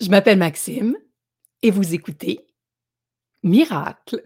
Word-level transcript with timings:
Je 0.00 0.08
m'appelle 0.10 0.38
Maxime 0.38 0.96
et 1.62 1.70
vous 1.70 1.94
écoutez 1.94 2.44
Miracle. 3.44 4.24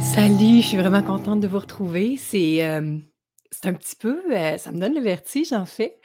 Salut, 0.00 0.62
je 0.62 0.66
suis 0.66 0.76
vraiment 0.78 1.02
contente 1.02 1.40
de 1.40 1.46
vous 1.46 1.58
retrouver. 1.58 2.16
C'est, 2.16 2.56
c'est 3.50 3.66
un 3.66 3.74
petit 3.74 3.96
peu, 3.96 4.22
heu, 4.34 4.56
ça 4.56 4.72
me 4.72 4.80
donne 4.80 4.94
le 4.94 5.02
vertige 5.02 5.52
en 5.52 5.66
fait. 5.66 6.00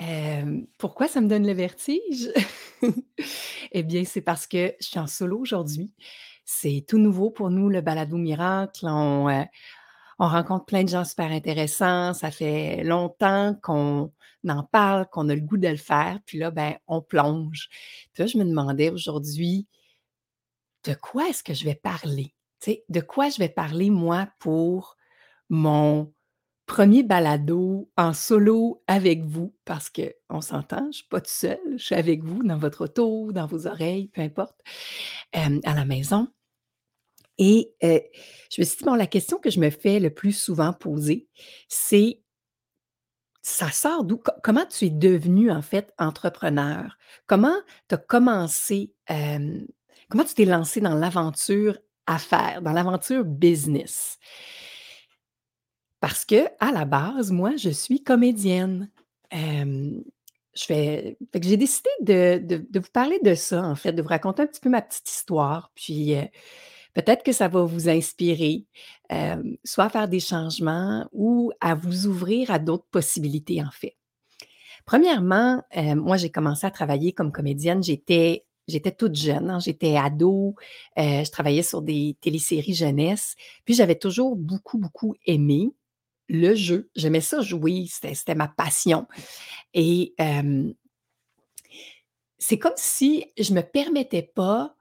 Hem, 0.00 0.66
pourquoi 0.78 1.06
ça 1.06 1.20
me 1.20 1.28
donne 1.28 1.46
le 1.46 1.52
vertige? 1.52 2.32
Eh 3.72 3.82
bien, 3.82 4.04
c'est 4.04 4.20
parce 4.22 4.46
que 4.46 4.72
je 4.80 4.86
suis 4.86 4.98
en 4.98 5.06
solo 5.08 5.38
aujourd'hui. 5.38 5.92
C'est 6.50 6.82
tout 6.88 6.96
nouveau 6.96 7.30
pour 7.30 7.50
nous 7.50 7.68
le 7.68 7.82
balado 7.82 8.16
miracle. 8.16 8.86
On, 8.88 9.28
heu, 9.28 9.44
on 10.18 10.28
rencontre 10.28 10.64
plein 10.64 10.82
de 10.82 10.88
gens 10.88 11.04
super 11.04 11.30
intéressants. 11.30 12.14
Ça 12.14 12.30
fait 12.30 12.82
longtemps 12.84 13.54
qu'on 13.62 14.10
en 14.48 14.62
parle, 14.64 15.06
qu'on 15.10 15.28
a 15.28 15.34
le 15.34 15.42
goût 15.42 15.58
de 15.58 15.68
le 15.68 15.76
faire. 15.76 16.18
Puis 16.24 16.38
là, 16.38 16.50
ben, 16.50 16.74
on 16.86 17.02
plonge. 17.02 17.68
Puis 18.14 18.28
je 18.28 18.38
me 18.38 18.44
demandais 18.44 18.88
aujourd'hui, 18.88 19.66
de 20.84 20.94
quoi 20.94 21.28
est-ce 21.28 21.42
que 21.42 21.52
je 21.52 21.64
vais 21.66 21.74
parler? 21.74 22.34
De 22.88 23.00
quoi 23.02 23.28
je 23.28 23.38
vais 23.38 23.50
parler 23.50 23.90
moi 23.90 24.26
pour 24.38 24.96
mon 25.50 26.14
premier 26.64 27.02
balado 27.02 27.90
en 27.98 28.14
solo 28.14 28.82
avec 28.86 29.22
vous? 29.22 29.54
Parce 29.66 29.90
qu'on 29.90 30.40
s'entend, 30.40 30.86
je 30.92 31.00
suis 31.00 31.08
pas 31.08 31.20
toute 31.20 31.28
seule, 31.28 31.58
je 31.76 31.84
suis 31.84 31.94
avec 31.94 32.24
vous 32.24 32.42
dans 32.42 32.56
votre 32.56 32.84
auto, 32.84 33.32
dans 33.32 33.46
vos 33.46 33.66
oreilles, 33.66 34.08
peu 34.08 34.22
importe, 34.22 34.58
hem, 35.34 35.60
à 35.64 35.74
la 35.74 35.84
maison. 35.84 36.26
Et 37.38 37.72
je 37.80 38.60
me 38.60 38.64
suis 38.64 38.78
dit, 38.78 38.84
bon, 38.84 38.94
la 38.94 39.06
question 39.06 39.38
que 39.38 39.50
je 39.50 39.60
me 39.60 39.70
fais 39.70 40.00
le 40.00 40.10
plus 40.10 40.32
souvent 40.32 40.72
poser, 40.72 41.28
c'est 41.68 42.20
ça 43.42 43.70
sort 43.70 44.04
d'où? 44.04 44.18
Co 44.18 44.32
comment 44.42 44.66
tu 44.66 44.86
es 44.86 44.90
devenu, 44.90 45.50
en 45.50 45.62
fait, 45.62 45.94
entrepreneur? 45.98 46.98
Comment 47.26 47.56
tu 47.88 47.94
as 47.94 47.98
commencé, 47.98 48.92
comment 49.08 50.24
tu 50.24 50.34
t'es 50.34 50.44
lancé 50.44 50.80
dans 50.80 50.94
l'aventure 50.94 51.78
affaires, 52.06 52.60
dans 52.60 52.72
l'aventure 52.72 53.24
business? 53.24 54.18
Parce 56.00 56.24
que 56.24 56.46
à 56.60 56.72
la 56.72 56.84
base, 56.84 57.30
moi, 57.30 57.56
je 57.56 57.70
suis 57.70 58.02
comédienne. 58.02 58.90
Je 59.32 60.64
fais 60.64 61.16
j'ai 61.40 61.56
décidé 61.56 61.90
de 62.00 62.38
de 62.44 62.80
vous 62.80 62.90
parler 62.92 63.20
de 63.22 63.34
ça, 63.34 63.62
en 63.62 63.76
fait, 63.76 63.92
de 63.92 64.02
vous 64.02 64.08
raconter 64.08 64.42
un 64.42 64.46
petit 64.46 64.60
peu 64.60 64.70
ma 64.70 64.82
petite 64.82 65.08
histoire, 65.08 65.70
puis, 65.76 66.16
peut-être 66.98 67.22
que 67.24 67.32
ça 67.32 67.48
va 67.48 67.62
vous 67.62 67.88
inspirer, 67.88 68.66
hem, 69.10 69.56
soit 69.64 69.84
à 69.86 69.90
faire 69.90 70.08
des 70.08 70.20
changements 70.20 71.08
ou 71.12 71.52
à 71.60 71.74
vous 71.74 72.06
ouvrir 72.06 72.50
à 72.50 72.58
d'autres 72.58 72.88
possibilités, 72.90 73.62
en 73.62 73.70
fait. 73.70 73.96
Premièrement, 74.86 75.62
heu, 75.76 75.94
moi, 75.94 76.16
j'ai 76.16 76.30
commencé 76.30 76.66
à 76.66 76.70
travailler 76.70 77.12
comme 77.12 77.32
comédienne, 77.32 77.82
j'étais 77.82 78.44
toute 78.98 79.14
jeune, 79.16 79.50
hein, 79.50 79.60
j'étais 79.60 79.96
ado, 79.96 80.54
heu, 80.98 81.24
je 81.24 81.30
travaillais 81.30 81.62
sur 81.62 81.82
des 81.82 82.16
téléséries 82.20 82.74
jeunesse, 82.74 83.36
puis 83.64 83.74
j'avais 83.74 83.96
toujours 83.98 84.36
beaucoup, 84.36 84.78
beaucoup 84.78 85.14
aimé 85.26 85.70
le 86.28 86.54
jeu. 86.54 86.90
J'aimais 86.96 87.20
ça 87.22 87.40
jouer, 87.42 87.86
c'était 87.90 88.34
ma 88.34 88.48
passion. 88.48 89.06
Et 89.74 90.14
c'est 92.38 92.58
comme 92.58 92.72
si 92.76 93.26
je 93.38 93.52
me 93.52 93.62
permettais 93.62 94.22
pas 94.22 94.74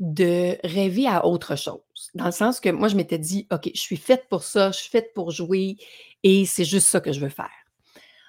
de 0.00 0.56
rêver 0.64 1.06
à 1.06 1.26
autre 1.26 1.56
chose. 1.56 1.80
Dans 2.14 2.26
le 2.26 2.32
sens 2.32 2.60
que 2.60 2.70
moi, 2.70 2.88
je 2.88 2.96
m'étais 2.96 3.18
dit: 3.18 3.46
«OK, 3.52 3.70
je 3.74 3.80
suis 3.80 3.96
faite 3.96 4.24
pour 4.28 4.42
ça, 4.44 4.70
je 4.72 4.78
suis 4.78 4.90
faite 4.90 5.12
pour 5.14 5.30
jouer 5.30 5.76
et 6.22 6.46
c'est 6.46 6.64
juste 6.64 6.88
ça 6.88 7.00
que 7.00 7.12
je 7.12 7.20
veux 7.20 7.28
faire». 7.28 7.50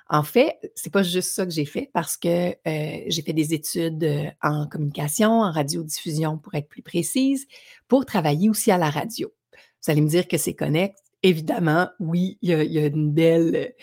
En 0.10 0.24
fait, 0.24 0.60
c'est 0.76 0.94
pas 0.94 1.02
juste 1.04 1.32
ça 1.34 1.46
que 1.46 1.52
j'ai 1.52 1.66
fait 1.66 1.90
parce 1.94 2.16
que, 2.16 2.52
heu, 2.52 3.04
j'ai 3.08 3.22
fait 3.24 3.34
des 3.34 3.54
études, 3.56 4.04
heu, 4.04 4.28
en 4.44 4.68
communication, 4.68 5.32
en 5.42 5.52
radiodiffusion 5.52 6.38
pour 6.38 6.54
être 6.56 6.68
plus 6.70 6.84
précise, 6.84 7.48
pour 7.88 8.06
travailler 8.06 8.50
aussi 8.50 8.72
à 8.72 8.78
la 8.78 8.90
radio. 8.92 9.34
Vous 9.84 9.92
allez 9.92 10.02
me 10.02 10.08
dire 10.10 10.28
que 10.28 10.38
c'est 10.38 10.54
connexe. 10.54 11.02
Évidemment, 11.24 11.90
oui, 12.00 12.38
il 12.44 12.50
y 12.52 12.80
a 12.80 12.86
une 12.86 13.12
belle, 13.12 13.74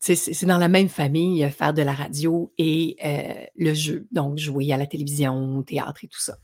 c'est 0.00 0.46
dans 0.46 0.58
la 0.58 0.68
même 0.68 0.88
famille, 0.88 1.44
heu, 1.44 1.48
faire 1.50 1.74
de 1.74 1.82
la 1.82 1.92
radio 1.92 2.52
et 2.58 2.96
heu, 3.04 3.46
le 3.56 3.74
jeu, 3.74 4.06
donc 4.12 4.38
jouer 4.38 4.72
à 4.72 4.76
la 4.76 4.86
télévision, 4.86 5.58
au 5.58 5.62
théâtre 5.62 6.04
et 6.04 6.08
tout 6.08 6.20
ça. 6.20 6.36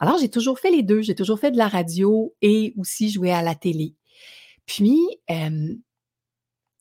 Alors 0.00 0.18
j'ai 0.18 0.30
toujours 0.30 0.58
fait 0.58 0.70
les 0.70 0.82
2. 0.82 1.02
j'ai 1.02 1.14
toujours 1.14 1.38
fait 1.40 1.50
de 1.52 1.58
la 1.58 1.68
radio 1.68 2.34
et 2.42 2.74
aussi 2.78 3.10
joué 3.10 3.32
à 3.32 3.42
la 3.42 3.54
télé. 3.54 3.94
Puis, 4.66 4.98
hem 5.28 5.80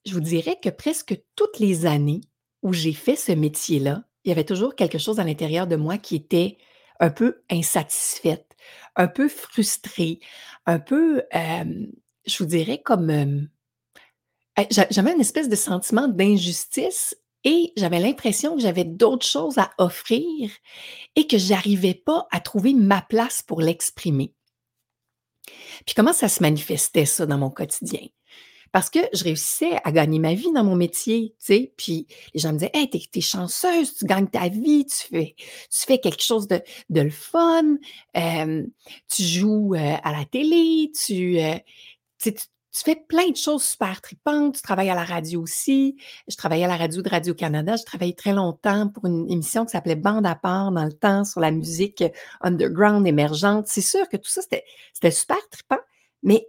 je 0.05 0.13
vous 0.13 0.19
dirais 0.19 0.57
que 0.61 0.69
presque 0.69 1.21
toutes 1.35 1.59
les 1.59 1.85
années 1.85 2.21
où 2.61 2.73
j'ai 2.73 2.93
fait 2.93 3.15
ce 3.15 3.31
métier-là, 3.31 4.03
il 4.23 4.29
y 4.29 4.31
avait 4.31 4.43
toujours 4.45 4.75
quelque 4.75 4.97
chose 4.97 5.19
à 5.19 5.23
l'intérieur 5.23 5.67
de 5.67 5.75
moi 5.75 5.97
qui 5.97 6.15
était 6.15 6.57
un 6.99 7.09
peu 7.09 7.41
insatisfaite, 7.49 8.55
un 8.95 9.07
peu 9.07 9.27
frustrée, 9.27 10.19
un 10.65 10.79
peu, 10.79 11.23
je 11.33 12.37
vous 12.37 12.45
dirais 12.45 12.81
comme, 12.81 13.47
j'avais 14.69 15.13
une 15.13 15.21
espèce 15.21 15.49
de 15.49 15.55
sentiment 15.55 16.07
d'injustice 16.07 17.15
et 17.43 17.73
j'avais 17.77 17.99
l'impression 17.99 18.55
que 18.55 18.61
j'avais 18.61 18.85
d'autres 18.85 19.25
choses 19.25 19.57
à 19.57 19.71
offrir 19.77 20.49
et 21.15 21.27
que 21.27 21.37
j'arrivais 21.37 21.93
pas 21.95 22.27
à 22.31 22.39
trouver 22.39 22.73
ma 22.73 23.01
place 23.01 23.41
pour 23.41 23.61
l'exprimer. 23.61 24.33
Puis 25.85 25.95
comment 25.95 26.13
ça 26.13 26.29
se 26.29 26.41
manifestait 26.41 27.05
ça 27.05 27.25
dans 27.25 27.37
mon 27.37 27.49
quotidien? 27.49 28.01
Parce 28.71 28.89
que 28.89 28.99
je 29.13 29.23
réussissais 29.23 29.79
à 29.83 29.91
gagner 29.91 30.19
ma 30.19 30.33
vie 30.35 30.51
dans 30.53 30.63
mon 30.63 30.75
métier, 30.75 31.35
tu 31.39 31.45
sais, 31.45 31.73
puis 31.77 32.07
les 32.33 32.41
gens 32.41 32.53
me 32.53 32.59
disaient: 32.59 32.71
«Hey, 32.73 32.89
tu 32.89 32.99
es 33.17 33.21
chanceuse, 33.21 33.95
tu 33.95 34.05
gagnes 34.05 34.27
ta 34.27 34.49
vie, 34.49 34.85
tu 34.85 35.07
fais 35.09 35.35
tu 35.37 35.79
fais 35.87 35.99
quelque 35.99 36.23
chose 36.23 36.47
de 36.47 36.61
de 36.89 37.01
le 37.01 37.09
fun, 37.11 37.77
hem, 38.15 38.69
tu 39.13 39.23
joues, 39.23 39.75
heu, 39.75 39.79
à 40.03 40.11
la 40.13 40.25
télé, 40.25 40.91
tu, 40.93 41.39
heu, 41.39 41.55
tu 42.21 42.33
tu 42.73 42.83
fais 42.83 42.95
plein 42.95 43.29
de 43.29 43.35
choses 43.35 43.63
super 43.63 44.01
tripantes, 44.01 44.55
tu 44.55 44.61
travailles 44.61 44.89
à 44.89 44.95
la 44.95 45.03
radio 45.03 45.41
aussi». 45.41 45.95
Je 46.27 46.35
travaillais 46.35 46.65
à 46.65 46.67
la 46.67 46.77
radio 46.77 47.01
de 47.01 47.09
Radio-Canada, 47.09 47.75
j'ai 47.75 47.83
travaillé 47.83 48.15
très 48.15 48.33
longtemps 48.33 48.89
pour 48.89 49.05
une 49.05 49.29
émission 49.31 49.65
qui 49.65 49.71
s'appelait 49.71 49.95
Bande 49.95 50.25
à 50.25 50.35
part 50.35 50.71
dans 50.71 50.85
le 50.85 50.93
temps 50.93 51.23
sur 51.23 51.39
la 51.39 51.51
musique, 51.51 52.03
underground 52.41 53.07
émergente. 53.07 53.67
C'est 53.67 53.81
sûr 53.81 54.09
que 54.09 54.17
tout 54.17 54.29
ça, 54.29 54.41
c'était 54.41 55.11
super 55.11 55.37
tripant, 55.49 55.79
mais 56.23 56.47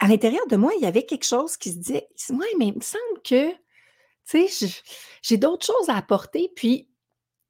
à 0.00 0.08
l'intérieur 0.08 0.46
de 0.48 0.56
moi, 0.56 0.72
il 0.76 0.82
y 0.82 0.86
avait 0.86 1.06
quelque 1.06 1.24
chose 1.24 1.56
qui 1.56 1.70
se 1.70 1.78
disait: 1.78 2.08
«Ouais, 2.30 2.52
mais 2.58 2.66
il 2.66 2.74
me 2.74 2.80
semble 2.80 3.22
que, 3.22 3.52
tu 3.52 4.48
sais, 4.48 4.66
je 4.66 4.80
j'ai 5.22 5.36
d'autres 5.36 5.64
choses 5.64 5.88
à 5.88 5.96
apporter», 5.96 6.50
puis 6.56 6.88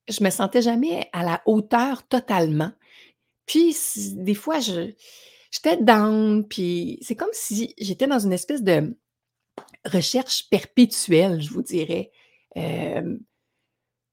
je 0.08 0.22
me 0.22 0.28
sentais 0.30 0.60
jamais 0.60 1.08
à 1.12 1.24
la 1.24 1.42
hauteur 1.46 2.06
totalement. 2.06 2.70
Puis 3.46 3.74
des 4.12 4.34
fois, 4.34 4.60
je 4.60 4.92
j'étais 5.54 5.76
down, 5.76 6.46
puis 6.46 6.98
c'est 7.00 7.14
comme 7.14 7.28
si 7.32 7.74
j'étais 7.78 8.06
dans 8.06 8.18
une 8.18 8.32
espèce 8.32 8.62
de 8.62 8.96
recherche 9.84 10.48
perpétuelle, 10.50 11.40
je 11.40 11.50
vous 11.50 11.62
dirais, 11.62 12.10
hem, 12.56 13.20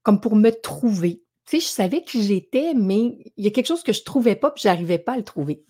comme 0.02 0.20
pour 0.20 0.36
me 0.36 0.50
trouver. 0.50 1.22
Tu 1.46 1.58
sais, 1.58 1.66
je 1.66 1.72
savais 1.72 2.02
qui 2.02 2.22
j'étais, 2.22 2.74
mais 2.74 3.32
il 3.36 3.44
y 3.44 3.48
a 3.48 3.50
quelque 3.50 3.66
chose 3.66 3.82
que 3.82 3.92
je 3.92 4.04
trouvais 4.04 4.36
pas, 4.36 4.52
puis 4.52 4.62
j'arrivais 4.62 4.98
pas 4.98 5.14
à 5.14 5.16
le 5.16 5.24
trouver. 5.24 5.64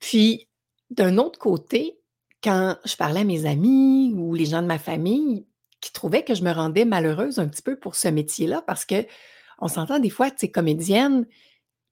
Puis, 0.00 0.48
d'un 0.90 1.18
autre 1.18 1.38
côté, 1.38 1.98
quand 2.42 2.76
je 2.84 2.96
parlais 2.96 3.20
à 3.20 3.24
mes 3.24 3.44
amis 3.44 4.12
ou 4.16 4.34
les 4.34 4.46
gens 4.46 4.62
de 4.62 4.66
ma 4.66 4.78
famille 4.78 5.46
qui 5.80 5.92
trouvaient 5.92 6.24
que 6.24 6.34
je 6.34 6.42
me 6.42 6.52
rendais 6.52 6.84
malheureuse 6.84 7.38
un 7.38 7.48
petit 7.48 7.62
peu 7.62 7.78
pour 7.78 7.96
ce 7.96 8.08
métier-là, 8.08 8.62
parce 8.62 8.86
qu'on 8.86 9.68
s'entend 9.68 9.98
des 9.98 10.10
fois, 10.10 10.30
tu 10.30 10.38
sais, 10.38 10.50
comédienne, 10.50 11.26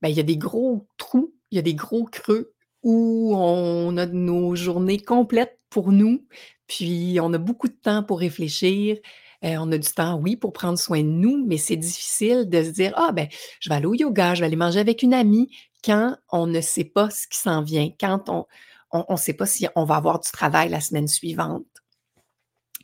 ben, 0.02 0.08
il 0.08 0.16
y 0.16 0.20
a 0.20 0.24
des 0.24 0.36
gros 0.36 0.86
trous, 0.98 1.34
il 1.50 1.56
y 1.56 1.58
a 1.58 1.62
des 1.62 1.74
gros 1.74 2.04
creux 2.04 2.52
où 2.82 3.34
on 3.36 3.96
a 3.96 4.06
nos 4.06 4.54
journées 4.54 5.00
complètes 5.00 5.58
pour 5.68 5.92
nous, 5.92 6.26
puis 6.66 7.18
on 7.20 7.32
a 7.34 7.38
beaucoup 7.38 7.68
de 7.68 7.74
temps 7.74 8.02
pour 8.02 8.20
réfléchir. 8.20 8.96
Heu, 9.44 9.56
on 9.58 9.72
a 9.72 9.78
du 9.78 9.90
temps, 9.90 10.18
oui, 10.18 10.36
pour 10.36 10.52
prendre 10.52 10.78
soin 10.78 11.02
de 11.02 11.08
nous, 11.08 11.44
mais 11.46 11.56
c'est 11.58 11.76
difficile 11.76 12.48
de 12.48 12.62
se 12.62 12.70
dire: 12.70 12.92
«Ah 12.96 13.12
ben, 13.12 13.28
je 13.60 13.68
vais 13.68 13.76
aller 13.76 13.86
au 13.86 13.94
yoga, 13.94 14.34
je 14.34 14.40
vais 14.40 14.46
aller 14.46 14.56
manger 14.56 14.80
avec 14.80 15.02
une 15.02 15.14
amie», 15.14 15.50
quand 15.84 16.16
on 16.30 16.46
ne 16.46 16.60
sait 16.60 16.84
pas 16.84 17.08
ce 17.10 17.26
qui 17.26 17.38
s'en 17.38 17.62
vient, 17.62 17.90
quand 17.98 18.28
on 18.28 18.46
on 18.92 19.12
ne 19.12 19.16
sait 19.16 19.34
pas 19.34 19.46
si 19.46 19.68
on 19.76 19.84
va 19.84 19.96
avoir 19.96 20.20
du 20.20 20.30
travail 20.30 20.68
la 20.68 20.80
semaine 20.80 21.08
suivante. 21.08 21.64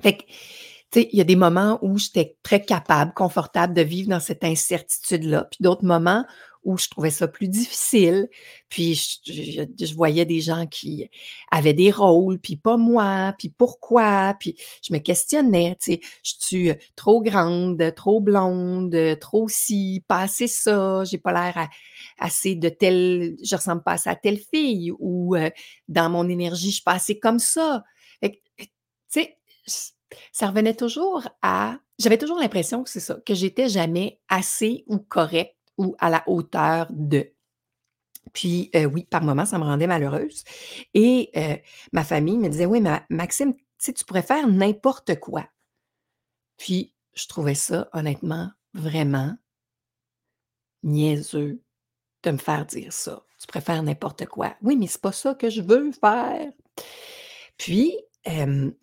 Fait 0.02 0.18
que, 0.18 0.22
tu 0.22 1.00
sais, 1.00 1.08
il 1.12 1.18
y 1.18 1.20
a 1.20 1.24
des 1.24 1.36
moments 1.36 1.78
où 1.82 1.98
j'étais 1.98 2.36
très 2.42 2.62
capable, 2.62 3.12
confortable 3.12 3.74
de 3.74 3.82
vivre 3.82 4.10
dans 4.10 4.20
cette 4.20 4.44
incertitude-là, 4.44 5.48
puis 5.50 5.58
d'autres 5.60 5.84
moments 5.84 6.24
où 6.66 6.76
je 6.76 6.88
trouvais 6.88 7.10
ça 7.10 7.28
plus 7.28 7.48
difficile. 7.48 8.28
Puis 8.68 9.20
je 9.24 9.94
voyais 9.94 10.24
des 10.26 10.40
gens 10.40 10.66
qui 10.66 11.08
avaient 11.50 11.72
des 11.72 11.92
rôles, 11.92 12.38
puis 12.40 12.56
pas 12.56 12.76
moi, 12.76 13.34
puis 13.38 13.48
pourquoi? 13.48 14.34
Puis 14.38 14.56
je 14.82 14.92
me 14.92 14.98
questionnais, 14.98 15.76
tu 15.80 15.92
sais, 15.92 16.00
je 16.24 16.32
suis 16.38 16.72
trop 16.96 17.22
grande, 17.22 17.94
trop 17.94 18.20
blonde, 18.20 18.96
trop 19.20 19.48
ci, 19.48 20.04
pas 20.08 20.22
assez 20.22 20.48
ça, 20.48 21.04
j'ai 21.04 21.18
pas 21.18 21.32
l'air 21.32 21.68
assez 22.18 22.56
de 22.56 22.68
telle 22.68 23.36
je 23.42 23.56
ressemble 23.56 23.82
pas 23.82 23.96
à 24.06 24.16
telle 24.16 24.38
fille 24.38 24.92
ou 24.98 25.36
heu, 25.36 25.50
dans 25.88 26.10
mon 26.10 26.28
énergie, 26.28 26.70
je 26.70 26.74
suis 26.74 26.82
pas 26.82 26.94
assez 26.94 27.18
comme 27.18 27.38
ça. 27.38 27.84
Tu 28.22 28.30
sais, 29.08 29.38
ça 30.32 30.48
revenait 30.48 30.74
toujours 30.74 31.28
à 31.42 31.78
j'avais 31.98 32.18
toujours 32.18 32.38
l'impression 32.38 32.82
que 32.84 32.90
c'est 32.90 33.00
ça, 33.00 33.18
que 33.24 33.34
j'étais 33.34 33.68
jamais 33.68 34.20
assez 34.28 34.84
ou 34.86 34.98
correcte 34.98 35.55
ou 35.78 35.96
à 35.98 36.10
la 36.10 36.22
hauteur 36.28 36.86
de. 36.90 37.30
Puis, 38.32 38.70
heu, 38.74 38.86
oui, 38.86 39.04
par 39.04 39.22
moments, 39.22 39.46
ça 39.46 39.58
me 39.58 39.64
rendait 39.64 39.86
malheureuse 39.86 40.44
et 40.94 41.30
heu, 41.36 41.58
ma 41.92 42.04
famille 42.04 42.38
me 42.38 42.48
disait: 42.48 42.66
«Oui, 42.66 42.80
mais 42.80 43.00
Maxime, 43.10 43.54
tu 43.82 43.92
pourrais 44.04 44.22
faire 44.22 44.46
n'importe 44.48 45.18
quoi». 45.20 45.46
Puis, 46.58 46.92
je 47.14 47.26
trouvais 47.28 47.54
ça 47.54 47.88
honnêtement 47.94 48.50
vraiment 48.74 49.36
niaiseux 50.82 51.60
de 52.24 52.32
me 52.32 52.38
faire 52.38 52.66
dire 52.66 52.92
ça. 52.92 53.24
«Tu 53.40 53.46
faire 53.62 53.82
n'importe 53.82 54.26
quoi». 54.26 54.56
Oui, 54.62 54.76
mais 54.76 54.86
c'est 54.88 55.00
pas 55.00 55.12
ça 55.12 55.34
que 55.34 55.50
je 55.50 55.62
veux 55.62 55.84
faire. 55.92 56.52
Puis, 57.58 57.96
hem, 58.24 58.74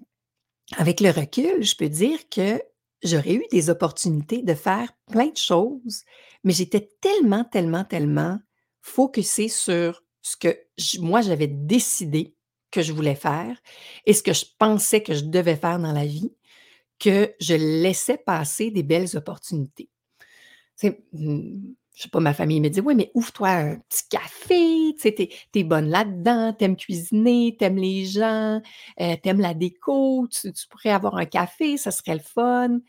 avec 0.77 1.01
le 1.01 1.11
recul, 1.11 1.63
je 1.63 1.75
peux 1.75 1.89
dire 1.89 2.19
que 2.29 2.61
j'aurais 3.03 3.33
eu 3.33 3.43
des 3.51 3.69
opportunités 3.69 4.41
de 4.41 4.53
faire 4.53 4.93
plein 5.11 5.27
de 5.27 5.37
choses, 5.37 6.03
mais 6.43 6.53
j'étais 6.53 6.89
tellement, 7.01 7.43
tellement, 7.43 7.83
tellement 7.83 8.39
focusée 8.81 9.49
sur 9.49 10.03
ce 10.21 10.37
que 10.37 10.57
moi 10.99 11.21
j'avais 11.21 11.47
décidé 11.47 12.35
que 12.71 12.81
je 12.81 12.93
voulais 12.93 13.15
faire 13.15 13.57
et 14.05 14.13
ce 14.13 14.23
que 14.23 14.33
je 14.33 14.45
pensais 14.57 15.03
que 15.03 15.13
je 15.13 15.25
devais 15.25 15.55
faire 15.55 15.79
dans 15.79 15.91
la 15.91 16.05
vie, 16.05 16.33
que 16.99 17.33
je 17.39 17.53
laissais 17.53 18.17
passer 18.17 18.71
des 18.71 18.83
belles 18.83 19.15
opportunités. 19.15 19.89
Tu 20.79 20.87
sais, 20.87 21.03
mmh, 21.13 21.73
je 21.95 22.03
sais 22.03 22.09
pas, 22.09 22.19
ma 22.19 22.33
famille 22.33 22.59
me 22.61 22.69
dit: 22.69 22.81
«Oui, 22.81 22.95
mais 22.95 23.11
ouvre-toi 23.13 23.49
un 23.49 23.75
petit 23.89 24.03
café, 24.09 24.93
tu 24.95 25.01
sais, 25.01 25.13
tu 25.15 25.59
es 25.59 25.63
bonne 25.63 25.89
là-dedans, 25.89 26.53
tu 26.57 26.65
aimes 26.65 26.75
cuisiner, 26.77 27.55
tu 27.59 27.65
aimes 27.65 27.77
les 27.77 28.05
gens, 28.05 28.61
heu, 29.01 29.15
tu 29.21 29.29
aimes 29.29 29.41
la 29.41 29.53
déco, 29.53 30.27
tu 30.31 30.51
pourrais 30.69 30.89
avoir 30.91 31.17
un 31.17 31.25
café, 31.25 31.77
ça 31.77 31.91
serait 31.91 32.15
le 32.15 32.21
fun». 32.21 32.79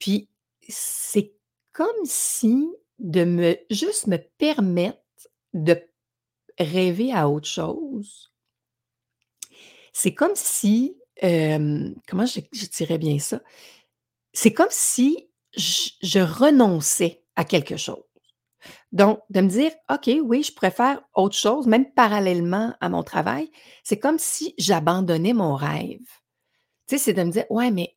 Puis 0.00 0.28
c'est 0.68 1.32
comme 1.72 2.04
si 2.04 2.68
de 2.98 3.24
me 3.24 3.56
juste 3.70 4.06
me 4.06 4.16
permettre 4.38 4.98
de 5.54 5.78
rêver 6.58 7.12
à 7.12 7.28
autre 7.28 7.48
chose 7.48 8.28
c'est 9.94 10.14
comme 10.14 10.32
si, 10.34 10.96
comment 11.20 12.26
je 12.26 12.40
dirais 12.76 12.98
bien 12.98 13.18
ça? 13.18 13.40
C'est 14.34 14.52
comme 14.52 14.70
si 14.70 15.28
je 15.56 16.20
renonçais 16.20 17.24
à 17.36 17.44
quelque 17.44 17.76
chose. 17.76 18.02
Donc 18.92 19.20
de 19.30 19.40
me 19.40 19.48
dire: 19.48 19.72
«OK, 19.90 20.10
oui, 20.22 20.42
je 20.42 20.70
faire 20.70 21.02
autre 21.14 21.36
chose, 21.36 21.66
même 21.66 21.92
parallèlement 21.92 22.74
à 22.80 22.88
mon 22.88 23.02
travail», 23.02 23.50
c'est 23.84 23.98
comme 23.98 24.18
si 24.18 24.54
j'abandonnais 24.58 25.34
mon 25.34 25.54
rêve. 25.54 26.00
Tu 26.88 26.96
sais, 26.96 26.98
c'est 26.98 27.12
de 27.14 27.22
me 27.22 27.30
dire: 27.30 27.44
«Ouais, 27.50 27.70
mais 27.70 27.96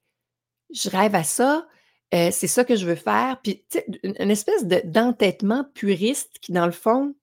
je 0.73 0.89
rêve 0.89 1.15
à 1.15 1.23
ça, 1.23 1.67
heu, 2.13 2.29
c'est 2.31 2.47
ça 2.47 2.65
que 2.65 2.75
je 2.75 2.85
veux 2.85 2.95
faire», 2.95 3.39
puis 3.41 3.65
tu 3.69 3.79
sais, 3.79 3.85
une 4.03 4.31
espèce 4.31 4.65
de 4.65 4.81
d'entêtement 4.85 5.65
puriste 5.73 6.39
qui, 6.41 6.51
dans 6.51 6.65
le 6.65 6.71
fond, 6.71 7.15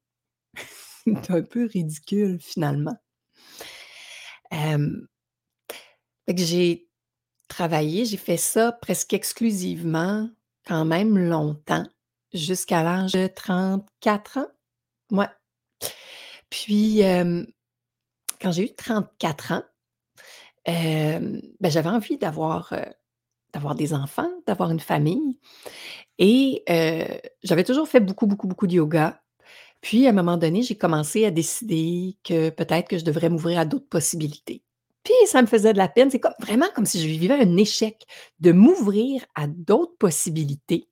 est 1.07 1.31
un 1.31 1.43
peu 1.43 1.67
ridicule 1.67 2.39
finalement. 2.41 2.97
Que 6.29 6.37
j'ai 6.37 6.89
travaillé, 7.49 8.05
j'ai 8.05 8.17
fait 8.17 8.37
ça 8.37 8.73
presque 8.73 9.13
exclusivement, 9.13 10.29
quand 10.67 10.85
même 10.85 11.17
longtemps, 11.17 11.87
jusqu'à 12.37 12.83
l'âge 12.83 13.13
de 13.13 13.27
34 13.27 14.39
ans. 14.39 15.27
Puis, 16.51 17.01
quand 18.41 18.53
j'ai 18.53 18.65
eu 18.65 18.75
34 18.75 19.53
ans, 19.53 19.63
ben, 20.67 21.43
j'avais 21.65 21.89
envie 21.89 22.19
d'avoir, 22.19 22.73
des 23.77 23.95
enfants, 23.95 24.31
d'avoir 24.47 24.71
une 24.71 24.81
famille 24.81 25.39
et 26.19 26.63
j'avais 27.43 27.65
toujours 27.65 27.89
fait 27.89 28.01
beaucoup, 28.01 28.27
beaucoup, 28.27 28.47
beaucoup 28.47 28.67
de 28.67 28.75
yoga. 28.75 29.23
Puis 29.83 30.07
à 30.07 30.11
un 30.11 30.13
moment 30.13 30.37
donné, 30.37 30.63
j'ai 30.63 30.77
commencé 30.77 31.25
à 31.27 31.31
décider 31.31 32.17
que 32.25 32.51
peut-être 32.51 32.89
que 32.89 32.99
je 32.99 33.05
devrais 33.05 33.29
m'ouvrir 33.29 33.61
à 33.61 33.65
d'autres 33.65 33.89
possibilités. 33.89 34.63
Puis 35.05 35.15
ça 35.27 35.41
me 35.43 35.47
faisait 35.47 35.73
de 35.73 35.79
la 35.79 35.89
peine, 35.89 36.11
c'est 36.11 36.21
vraiment 36.41 36.67
comme 36.75 36.87
si 36.87 37.01
je 37.01 37.07
vivais 37.07 37.35
un 37.35 37.57
échec. 37.57 38.05
De 38.41 38.51
m'ouvrir 38.51 39.25
à 39.37 39.47
d'autres 39.47 39.97
possibilités, 39.99 40.89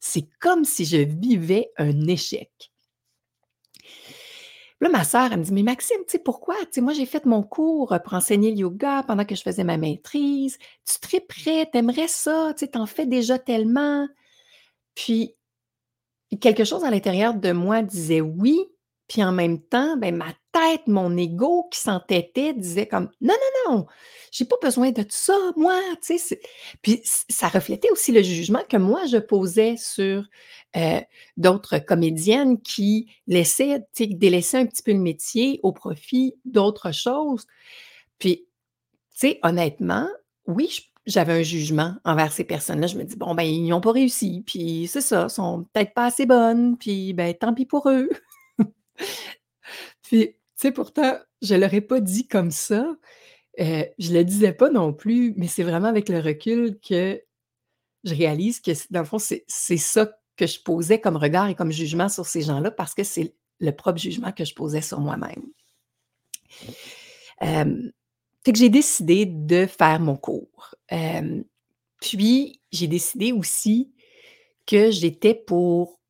c'est 0.00 0.28
comme 0.40 0.64
si 0.64 0.84
je 0.84 0.98
vivais 0.98 1.70
un 1.78 2.06
échec. 2.06 2.50
Là, 4.80 4.90
ma 4.90 5.04
sœur, 5.04 5.32
elle 5.32 5.38
me 5.38 5.44
dit: 5.44 5.52
«Mais 5.52 5.62
Maxime, 5.62 6.00
tu 6.06 6.12
sais 6.12 6.18
pourquoi? 6.18 6.54
Moi, 6.76 6.92
j'ai 6.92 7.06
fait 7.06 7.24
mon 7.24 7.42
cours, 7.42 7.92
heu, 7.94 7.98
pour 7.98 8.12
enseigner 8.12 8.50
le 8.50 8.58
yoga 8.58 9.02
pendant 9.04 9.24
que 9.24 9.34
je 9.34 9.42
faisais 9.42 9.64
ma 9.64 9.78
maîtrise. 9.78 10.58
Tu 10.84 11.00
triperais, 11.00 11.68
tu 11.72 11.78
aimerais 11.78 12.08
ça, 12.08 12.52
tu 12.52 12.66
sais, 12.66 12.70
tu 12.70 12.78
en 12.78 12.86
fais 12.86 13.06
déjà 13.06 13.38
tellement». 13.38 14.06
Puis 14.94 15.34
quelque 16.40 16.64
chose 16.64 16.84
à 16.84 16.90
l'intérieur 16.90 17.34
de 17.34 17.52
moi 17.52 17.82
disait: 17.82 18.20
«Oui», 18.20 18.58
puis 19.08 19.24
en 19.24 19.32
même 19.32 19.60
temps, 19.62 19.96
ben, 19.96 20.14
ma 20.14 20.32
tête, 20.56 20.86
mon 20.86 21.16
ego 21.16 21.68
qui 21.70 21.80
s'entêtait 21.80 22.54
disait 22.54 22.86
comme: 22.86 23.10
«Non, 23.20 23.34
non, 23.66 23.72
non, 23.72 23.86
j'ai 24.30 24.44
pas 24.44 24.56
besoin 24.62 24.90
de 24.90 25.04
ça, 25.08 25.36
moi», 25.56 25.78
tu 26.02 26.18
sais? 26.18 26.40
Puis 26.82 27.00
ça 27.04 27.48
reflétait 27.48 27.90
aussi 27.90 28.12
le 28.12 28.22
jugement 28.22 28.62
que 28.68 28.76
moi 28.76 29.04
je 29.06 29.18
posais 29.18 29.76
sur, 29.76 30.24
heu, 30.76 31.00
d'autres 31.36 31.78
comédiennes 31.78 32.60
qui 32.62 33.08
laissaient, 33.26 33.80
tu 33.94 34.04
sais, 34.04 34.06
délaissaient 34.06 34.58
un 34.58 34.66
petit 34.66 34.82
peu 34.82 34.92
le 34.92 34.98
métier 34.98 35.60
au 35.62 35.72
profit 35.72 36.34
d'autres 36.44 36.92
choses. 36.92 37.46
Puis, 38.18 38.46
tu 39.12 39.28
sais, 39.28 39.40
honnêtement, 39.42 40.08
oui, 40.46 40.90
j'avais 41.06 41.34
un 41.34 41.42
jugement 41.42 41.94
envers 42.04 42.32
ces 42.32 42.44
personnes-là. 42.44 42.86
Je 42.88 42.98
me 42.98 43.04
dis: 43.04 43.16
«Bon, 43.16 43.34
ben, 43.34 43.44
ils 43.44 43.72
ont 43.72 43.80
pas 43.80 43.92
réussi, 43.92 44.42
puis 44.46 44.88
c'est 44.88 45.00
ça, 45.02 45.28
sont 45.28 45.66
peut-être 45.72 45.94
pas 45.94 46.06
assez 46.06 46.26
bonnes, 46.26 46.76
puis, 46.78 47.12
ben, 47.14 47.34
tant 47.34 47.54
pis 47.54 47.66
pour 47.66 47.90
eux». 47.90 48.08
Puis, 50.02 50.36
sais, 50.56 50.72
pourtant, 50.72 51.18
je 51.42 51.54
leur 51.54 51.72
ai 51.74 51.80
pas 51.80 52.00
dit 52.00 52.26
comme 52.26 52.50
ça, 52.50 52.96
heu, 53.60 53.84
je 53.98 54.12
le 54.12 54.24
disais 54.24 54.52
pas 54.52 54.70
non 54.70 54.92
plus, 54.92 55.34
mais 55.36 55.48
c'est 55.48 55.62
vraiment 55.62 55.88
avec 55.88 56.08
le 56.08 56.20
recul 56.20 56.78
que 56.80 57.22
je 58.04 58.14
réalise 58.14 58.60
que 58.60 58.70
dans 58.90 59.00
le 59.00 59.06
fond, 59.06 59.18
c'est 59.18 59.76
ça 59.76 60.18
que 60.36 60.46
je 60.46 60.60
posais 60.60 61.00
comme 61.00 61.16
regard 61.16 61.48
et 61.48 61.54
comme 61.54 61.72
jugement 61.72 62.08
sur 62.08 62.26
ces 62.26 62.42
gens-là 62.42 62.70
parce 62.70 62.94
que 62.94 63.04
c'est 63.04 63.34
le 63.58 63.72
propre 63.72 63.98
jugement 63.98 64.32
que 64.32 64.44
je 64.44 64.54
posais 64.54 64.82
sur 64.82 65.00
moi-même. 65.00 65.42
Fait 67.40 68.52
que 68.52 68.58
j'ai 68.58 68.68
décidé 68.68 69.26
de 69.26 69.66
faire 69.66 69.98
mon 69.98 70.16
cours. 70.16 70.76
Hem, 70.88 71.44
puis 72.00 72.60
j'ai 72.70 72.86
décidé 72.86 73.32
aussi 73.32 73.92
que 74.66 74.90
j'étais 74.92 75.34
pour 75.34 76.00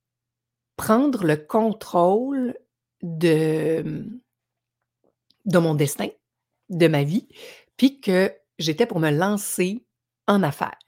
prendre 0.76 1.24
le 1.24 1.36
contrôle 1.36 2.58
de, 3.02 4.04
de 5.46 5.58
mon 5.58 5.74
destin, 5.74 6.08
de 6.70 6.88
ma 6.88 7.04
vie, 7.04 7.28
puis 7.76 8.00
que 8.00 8.32
j'étais 8.58 8.86
pour 8.86 9.00
me 9.00 9.10
lancer 9.10 9.84
en 10.28 10.42
affaires. 10.42 10.78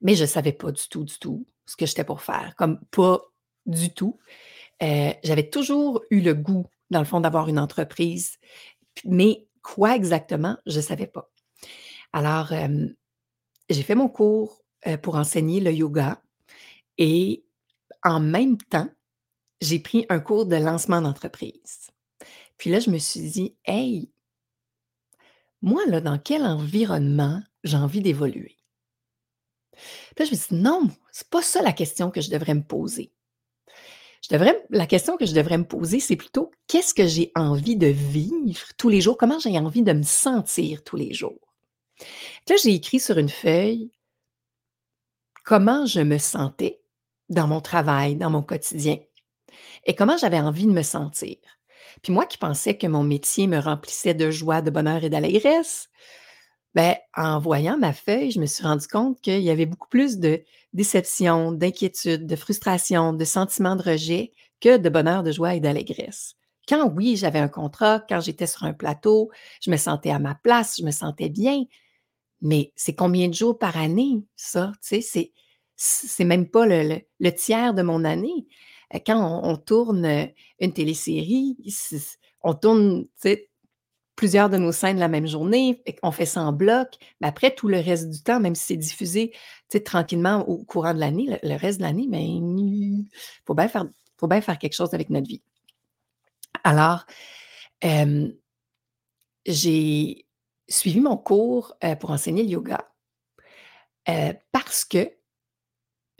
Mais 0.00 0.14
je 0.14 0.24
savais 0.24 0.52
pas 0.52 0.72
du 0.72 0.88
tout, 0.88 1.04
du 1.04 1.18
tout 1.18 1.46
ce 1.66 1.76
que 1.76 1.86
j'étais 1.86 2.04
pour 2.04 2.22
faire, 2.22 2.54
comme 2.56 2.80
pas 2.90 3.20
du 3.66 3.92
tout. 3.92 4.18
Heu, 4.82 5.12
j'avais 5.24 5.48
toujours 5.50 6.02
eu 6.10 6.20
le 6.20 6.34
goût, 6.34 6.66
dans 6.90 7.00
le 7.00 7.04
fond, 7.06 7.20
d'avoir 7.20 7.48
une 7.48 7.58
entreprise, 7.58 8.38
mais 9.04 9.46
quoi 9.62 9.96
exactement, 9.96 10.56
je 10.66 10.80
savais 10.80 11.06
pas. 11.08 11.30
Alors, 12.12 12.52
hem, 12.52 12.94
j'ai 13.70 13.82
fait 13.84 13.96
mon 13.96 14.08
cours, 14.08 14.62
heu, 14.88 14.98
pour 14.98 15.16
enseigner 15.16 15.60
le 15.60 15.72
yoga 15.72 16.22
et 16.98 17.44
en 18.04 18.20
même 18.20 18.58
temps, 18.58 18.88
j'ai 19.60 19.80
pris 19.80 20.06
un 20.10 20.20
cours 20.20 20.46
de 20.46 20.56
lancement 20.56 21.02
d'entreprise. 21.02 21.90
Puis 22.60 22.68
là, 22.68 22.78
je 22.78 22.90
me 22.90 22.98
suis 22.98 23.22
dit: 23.22 23.56
«Hey» 23.64 24.10
«moi, 25.62 25.80
là, 25.86 26.02
dans 26.02 26.18
quel 26.18 26.42
environnement 26.44 27.40
j'ai 27.64 27.78
envie 27.78 28.02
d'évoluer?» 28.02 28.58
Puis 29.72 30.18
là, 30.18 30.24
je 30.26 30.32
me 30.32 30.36
suis 30.36 30.54
dit: 30.54 30.62
«Non, 30.62 30.90
c'est 31.10 31.30
pas 31.30 31.40
ça 31.40 31.62
la 31.62 31.72
question 31.72 32.10
que 32.10 32.20
je 32.20 32.30
devrais 32.30 32.54
me 32.54 32.62
poser. 32.62 33.12
Je 34.22 34.28
devrais 34.28 34.62
la 34.68 34.86
question 34.86 35.16
que 35.16 35.24
je 35.24 35.32
devrais 35.32 35.56
me 35.56 35.66
poser, 35.66 36.00
c'est 36.00 36.16
plutôt 36.16 36.50
qu'est-ce 36.66 36.92
que 36.92 37.06
j'ai 37.06 37.32
envie 37.34 37.76
de 37.76 37.86
vivre 37.86 38.66
tous 38.76 38.90
les 38.90 39.00
jours? 39.00 39.16
Comment 39.16 39.38
j'ai 39.38 39.58
envie 39.58 39.82
de 39.82 39.94
me 39.94 40.02
sentir 40.02 40.84
tous 40.84 40.96
les 40.96 41.14
jours?» 41.14 41.54
Là, 42.46 42.56
j'ai 42.62 42.74
écrit 42.74 43.00
sur 43.00 43.16
une 43.16 43.30
feuille 43.30 43.90
comment 45.44 45.86
je 45.86 46.02
me 46.02 46.18
sentais 46.18 46.82
dans 47.30 47.46
mon 47.46 47.62
travail, 47.62 48.16
dans 48.16 48.28
mon 48.28 48.42
quotidien. 48.42 48.98
et 49.84 49.94
comment 49.94 50.18
j'avais 50.18 50.40
envie 50.40 50.66
de 50.66 50.72
me 50.72 50.82
sentir. 50.82 51.38
Puis 52.02 52.12
moi 52.12 52.26
qui 52.26 52.38
pensais 52.38 52.76
que 52.76 52.86
mon 52.86 53.02
métier 53.02 53.46
me 53.46 53.58
remplissait 53.58 54.14
de 54.14 54.30
joie, 54.30 54.62
de 54.62 54.70
bonheur 54.70 55.04
et 55.04 55.10
d'allégresse, 55.10 55.88
ben, 56.74 56.96
en 57.16 57.40
voyant 57.40 57.76
ma 57.78 57.92
feuille, 57.92 58.30
je 58.30 58.40
me 58.40 58.46
suis 58.46 58.64
rendu 58.64 58.86
compte 58.86 59.20
qu'il 59.20 59.40
y 59.42 59.50
avait 59.50 59.66
beaucoup 59.66 59.88
plus 59.88 60.18
de 60.18 60.42
déception, 60.72 61.52
d'inquiétude, 61.52 62.26
de 62.26 62.36
frustration, 62.36 63.12
de 63.12 63.24
sentiments 63.24 63.76
de 63.76 63.82
rejet 63.82 64.32
que 64.60 64.76
de 64.76 64.88
bonheur, 64.88 65.22
de 65.22 65.32
joie 65.32 65.54
et 65.54 65.60
d'allégresse. 65.60 66.36
Quand 66.68 66.88
oui, 66.88 67.16
j'avais 67.16 67.40
un 67.40 67.48
contrat, 67.48 68.04
quand 68.08 68.20
j'étais 68.20 68.46
sur 68.46 68.62
un 68.62 68.72
plateau, 68.72 69.30
je 69.60 69.70
me 69.70 69.76
sentais 69.76 70.10
à 70.10 70.20
ma 70.20 70.36
place, 70.36 70.76
je 70.78 70.84
me 70.84 70.92
sentais 70.92 71.28
bien, 71.28 71.64
mais 72.40 72.72
c'est 72.76 72.94
combien 72.94 73.28
de 73.28 73.34
jours 73.34 73.58
par 73.58 73.76
année, 73.76 74.22
ça? 74.36 74.72
Tu 74.86 75.02
sais, 75.02 75.32
c'est, 75.76 76.24
même 76.24 76.48
pas 76.48 76.66
le 76.66 77.30
tiers 77.30 77.74
de 77.74 77.82
mon 77.82 78.04
année. 78.04 78.46
Euh, 78.94 78.98
Quand 79.04 79.18
on, 79.18 79.50
on 79.50 79.56
tourne 79.56 80.04
euh, 80.04 80.26
une 80.60 80.72
télésérie, 80.72 81.56
on 82.42 82.54
tourne, 82.54 83.06
plusieurs 84.16 84.50
de 84.50 84.58
nos 84.58 84.72
scènes 84.72 84.98
la 84.98 85.08
même 85.08 85.26
journée, 85.26 85.82
qu'on 86.02 86.12
fait 86.12 86.26
ça 86.26 86.42
en 86.42 86.52
bloc, 86.52 86.88
mais 87.20 87.28
après 87.28 87.54
tout 87.54 87.68
le 87.68 87.78
reste 87.78 88.10
du 88.10 88.22
temps, 88.22 88.38
même 88.38 88.54
si 88.54 88.64
c'est 88.66 88.76
diffusé, 88.76 89.32
tranquillement 89.84 90.46
au 90.46 90.62
courant 90.62 90.92
de 90.92 91.00
l'année, 91.00 91.38
le, 91.42 91.56
reste 91.56 91.78
de 91.78 91.84
l'année, 91.84 92.06
mais 92.06 92.26
il 92.26 93.08
faut 93.46 93.54
bien 93.54 93.68
faire, 93.68 93.86
faut 94.18 94.26
bien 94.26 94.42
faire 94.42 94.58
quelque 94.58 94.74
chose 94.74 94.92
avec 94.92 95.08
notre 95.08 95.26
vie. 95.26 95.42
Alors, 96.64 97.06
j'ai 99.46 100.26
suivi 100.68 101.00
mon 101.00 101.16
cours 101.16 101.74
euh, 101.82 101.96
pour 101.96 102.10
enseigner 102.10 102.42
le 102.42 102.50
yoga 102.50 102.86
parce 104.52 104.84
que 104.84 105.10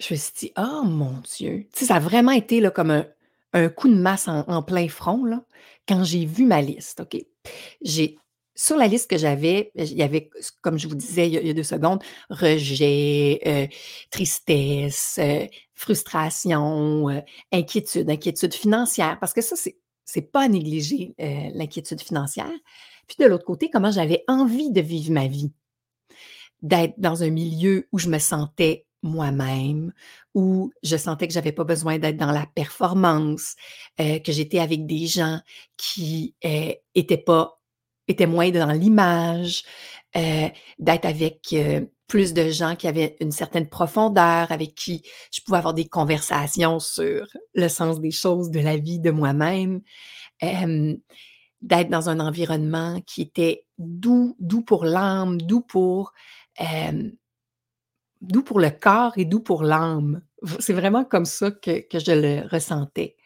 je 0.00 0.14
me 0.14 0.19
suis 0.19 0.33
dit, 0.37 0.52
oh 0.57 0.83
mon 0.85 1.21
Dieu, 1.37 1.66
tu 1.73 1.85
ça 1.85 1.97
a 1.97 2.00
vraiment 2.00 2.33
été 2.33 2.61
là, 2.61 2.71
comme 2.71 3.04
un, 3.52 3.69
coup 3.69 3.88
de 3.88 3.95
masse 3.95 4.28
en, 4.28 4.62
plein 4.62 4.88
front 4.88 5.25
quand 5.87 6.04
j'ai 6.04 6.25
vu 6.25 6.47
ma 6.47 6.62
liste. 6.62 7.00
OK? 7.00 7.23
J'ai, 7.83 8.16
sur 8.54 8.76
la 8.76 8.87
liste 8.87 9.11
que 9.11 9.19
j'avais, 9.19 9.71
il 9.75 9.92
y 9.92 10.02
avait, 10.02 10.30
comme 10.62 10.78
je 10.78 10.88
vous 10.88 10.95
disais 10.95 11.28
il 11.28 11.47
y 11.47 11.50
a, 11.50 11.52
deux 11.52 11.62
secondes, 11.62 12.02
rejet, 12.30 13.40
euh, 13.47 13.66
tristesse, 14.11 15.19
euh, 15.21 15.47
frustration, 15.75 17.11
euh, 17.11 17.21
inquiétude, 17.52 18.09
inquiétude 18.09 18.54
financière, 18.54 19.19
parce 19.21 19.35
que 19.35 19.42
ça, 19.42 19.57
c'est, 19.57 19.76
c'est 20.04 20.33
pas 20.33 20.45
à 20.45 20.49
négliger 20.49 21.14
l'inquiétude 21.54 22.00
financière. 22.00 22.50
Puis 23.07 23.16
de 23.21 23.26
l'autre 23.26 23.45
côté, 23.45 23.71
comment 23.71 23.92
j'avais 23.92 24.25
envie 24.26 24.71
de 24.71 24.80
vivre 24.80 25.12
ma 25.12 25.28
vie 25.28 25.52
d'être 26.62 26.95
dans 26.99 27.23
un 27.23 27.30
milieu 27.30 27.87
où 27.92 27.99
je 27.99 28.09
me 28.09 28.19
sentais 28.19 28.87
moi-même, 29.02 29.92
où 30.35 30.71
je 30.83 30.97
sentais 30.97 31.26
que 31.26 31.35
j'avais 31.35 31.52
pas 31.52 31.64
besoin 31.64 31.99
d'être 31.99 32.16
dans 32.16 32.33
la 32.33 32.47
performance, 32.54 33.57
euh, 34.00 34.19
que 34.19 34.33
j'étais 34.33 34.59
avec 34.59 34.87
des 34.87 35.07
gens 35.07 35.40
qui 35.76 36.35
euh, 36.45 36.73
étaient 36.95 37.16
pas 37.16 37.57
étaient 38.09 38.26
moins 38.26 38.50
dans 38.50 38.73
l'image, 38.73 39.62
euh, 40.16 40.49
d'être 40.80 41.04
avec 41.04 41.54
plus 42.09 42.33
de 42.35 42.50
gens 42.50 42.75
qui 42.75 42.88
avaient 42.88 43.16
une 43.21 43.30
certaine 43.30 43.69
profondeur, 43.69 44.50
avec 44.50 44.75
qui 44.75 45.02
je 45.33 45.40
pouvais 45.42 45.59
avoir 45.59 45.75
des 45.75 45.87
conversations 45.87 46.80
sur 46.80 47.28
le 47.54 47.69
sens 47.69 48.00
des 48.00 48.11
choses, 48.11 48.50
de 48.50 48.59
la 48.59 48.76
vie, 48.76 48.99
de 48.99 49.12
moi-même, 49.12 49.80
d'être 50.42 51.88
dans 51.88 52.09
un 52.09 52.19
environnement 52.19 53.00
qui 53.07 53.23
était 53.23 53.64
doux, 53.78 54.35
doux 54.40 54.62
pour 54.62 54.85
l'âme, 54.85 55.40
doux 55.40 55.61
pour 55.61 56.12
doux 58.21 58.43
pour 58.43 58.61
le 58.61 58.71
corps 58.71 59.12
et 59.17 59.25
doux 59.25 59.41
pour 59.41 59.62
l'âme. 59.62 60.23
C'est 60.59 60.73
vraiment 60.73 61.05
comme 61.05 61.25
ça 61.25 61.50
que, 61.50 61.83
je 61.93 62.12
le 62.12 62.49
ressentais. 62.49 63.17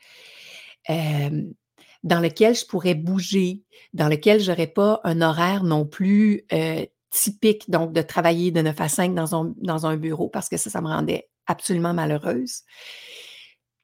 Dans 0.89 2.21
lequel 2.21 2.55
je 2.55 2.67
pourrais 2.67 2.95
bouger, 2.95 3.63
dans 3.93 4.09
lequel 4.09 4.41
je 4.41 4.51
n'aurais 4.51 4.67
pas 4.67 5.01
un 5.05 5.23
horaire 5.23 5.65
non 5.65 5.87
plus 5.87 6.47
typique, 7.11 7.71
donc 7.71 7.93
de 7.93 8.03
travailler 8.03 8.51
de 8.51 8.61
9 8.61 8.81
à 8.81 8.89
5 8.89 9.15
dans 9.15 9.87
un, 9.87 9.97
bureau, 9.97 10.29
parce 10.29 10.49
que 10.49 10.57
ça, 10.57 10.71
ça 10.71 10.81
me 10.81 10.89
rendait 10.89 11.31
absolument 11.47 11.95
malheureuse. 11.95 12.63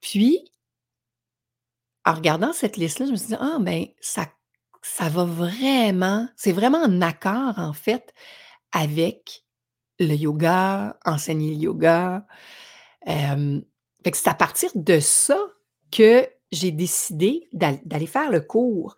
Puis, 0.01 0.51
en 2.05 2.15
regardant 2.15 2.53
cette 2.53 2.77
liste-là, 2.77 3.07
je 3.07 3.13
me 3.13 3.17
suis 3.17 3.29
dit, 3.29 3.37
ah, 3.39 3.59
ben, 3.61 3.87
ça 4.01 5.09
va 5.09 5.25
vraiment, 5.25 6.29
c'est 6.37 6.53
vraiment 6.53 6.83
en 6.83 7.01
accord, 7.03 7.59
en 7.59 7.73
fait, 7.73 8.13
avec 8.73 9.45
le 10.01 10.15
yoga, 10.15 10.99
enseigner 11.07 11.51
le 11.55 11.61
yoga. 11.63 12.27
C'est 13.07 14.29
à 14.29 14.35
partir 14.35 14.71
de 14.75 15.01
ça 15.01 15.39
que 15.93 16.29
j'ai 16.53 16.73
décidé 16.73 17.49
d'al 17.53 17.79
d'aller 17.85 18.07
faire 18.07 18.31
le 18.31 18.41
cours. 18.41 18.97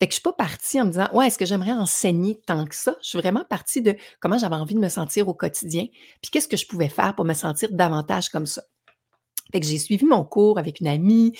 Fait 0.00 0.06
que 0.06 0.12
je 0.12 0.16
suis 0.16 0.22
pas 0.22 0.32
partie 0.32 0.80
en 0.80 0.84
me 0.86 0.90
disant: 0.90 1.08
«Ouais, 1.12 1.26
est-ce 1.28 1.38
que 1.38 1.46
j'aimerais 1.46 1.72
enseigner 1.72 2.40
tant 2.46 2.64
que 2.66 2.74
ça?» 2.74 2.96
Je 3.02 3.08
suis 3.08 3.18
vraiment 3.18 3.44
partie 3.44 3.82
de 3.82 3.96
comment 4.20 4.38
j'avais 4.38 4.56
envie 4.56 4.74
de 4.74 4.80
me 4.80 4.88
sentir 4.88 5.28
au 5.28 5.34
quotidien, 5.34 5.86
puis 6.22 6.30
qu'est-ce 6.30 6.48
que 6.48 6.56
je 6.56 6.66
pouvais 6.66 6.88
faire 6.88 7.14
pour 7.16 7.24
me 7.24 7.34
sentir 7.34 7.70
davantage 7.72 8.28
comme 8.30 8.46
ça. 8.46 8.62
J'ai 9.54 9.78
suivi 9.78 10.06
mon 10.06 10.24
cours 10.24 10.58
avec 10.58 10.80
une 10.80 10.88
amie, 10.88 11.32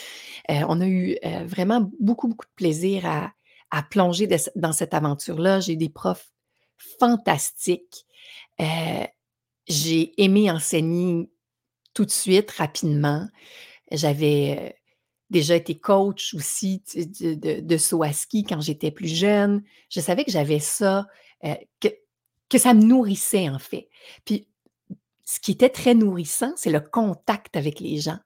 heu, 0.50 0.57
on 0.69 0.81
a 0.81 0.87
eu, 0.87 1.16
heu, 1.25 1.45
vraiment 1.47 1.90
beaucoup, 2.00 2.28
beaucoup 2.28 2.47
de 2.47 2.52
plaisir 2.57 3.07
à 3.07 3.83
plonger 3.85 4.28
dans 4.57 4.73
cette 4.73 4.95
aventure-là. 4.95 5.61
J'ai 5.61 5.76
des 5.76 5.88
profs 5.90 6.31
fantastiques. 7.00 8.07
Heu, 8.62 9.07
j'ai 9.69 10.14
aimé 10.23 10.50
enseigner 10.50 11.31
tout 11.95 12.04
de 12.07 12.11
suite, 12.12 12.50
rapidement. 12.52 13.28
J'avais, 13.92 14.71
heu, 14.73 14.75
déjà 15.31 15.57
été 15.57 15.78
coach 15.78 16.35
aussi 16.35 16.83
de 16.97 17.61
de 17.61 17.76
saut 17.78 18.02
à 18.04 18.12
ski 18.12 18.45
quand 18.45 18.61
j'étais 18.62 18.90
plus 18.92 19.09
jeune. 19.14 19.62
Je 19.90 20.00
savais 20.00 20.25
que 20.25 20.33
j'avais 20.33 20.61
ça, 20.61 21.07
heu, 21.47 21.57
que 21.81 21.88
que 22.50 22.59
ça 22.59 22.75
me 22.75 22.83
nourrissait, 22.85 23.49
en 23.50 23.59
fait. 23.61 23.88
Puis, 24.26 24.49
ce 25.25 25.40
qui 25.40 25.52
était 25.52 25.71
très 25.71 25.95
nourrissant, 25.95 26.52
c'est 26.57 26.71
le 26.73 26.81
contact 26.81 27.57
avec 27.57 27.81
les 27.81 27.99
gens. 28.00 28.19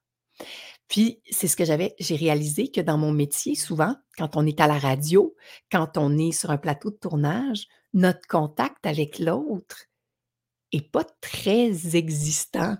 Puis, 0.88 1.20
c'est 1.30 1.48
ce 1.48 1.56
que 1.56 1.64
j'avais 1.64 1.94
j'ai 1.98 2.16
réalisé 2.16 2.70
que 2.70 2.80
dans 2.80 2.98
mon 2.98 3.12
métier, 3.12 3.54
souvent, 3.54 3.96
quand 4.18 4.36
on 4.36 4.46
est 4.46 4.60
à 4.60 4.66
la 4.68 4.78
radio, 4.78 5.34
quand 5.72 5.96
on 5.98 6.16
est 6.18 6.32
sur 6.32 6.50
un 6.50 6.58
plateau 6.58 6.90
de 6.90 6.96
tournage, 6.96 7.66
notre 7.94 8.26
contact 8.28 8.86
avec 8.86 9.18
l'autre 9.18 9.86
pas 10.80 11.04
très 11.20 11.96
existant. 11.96 12.76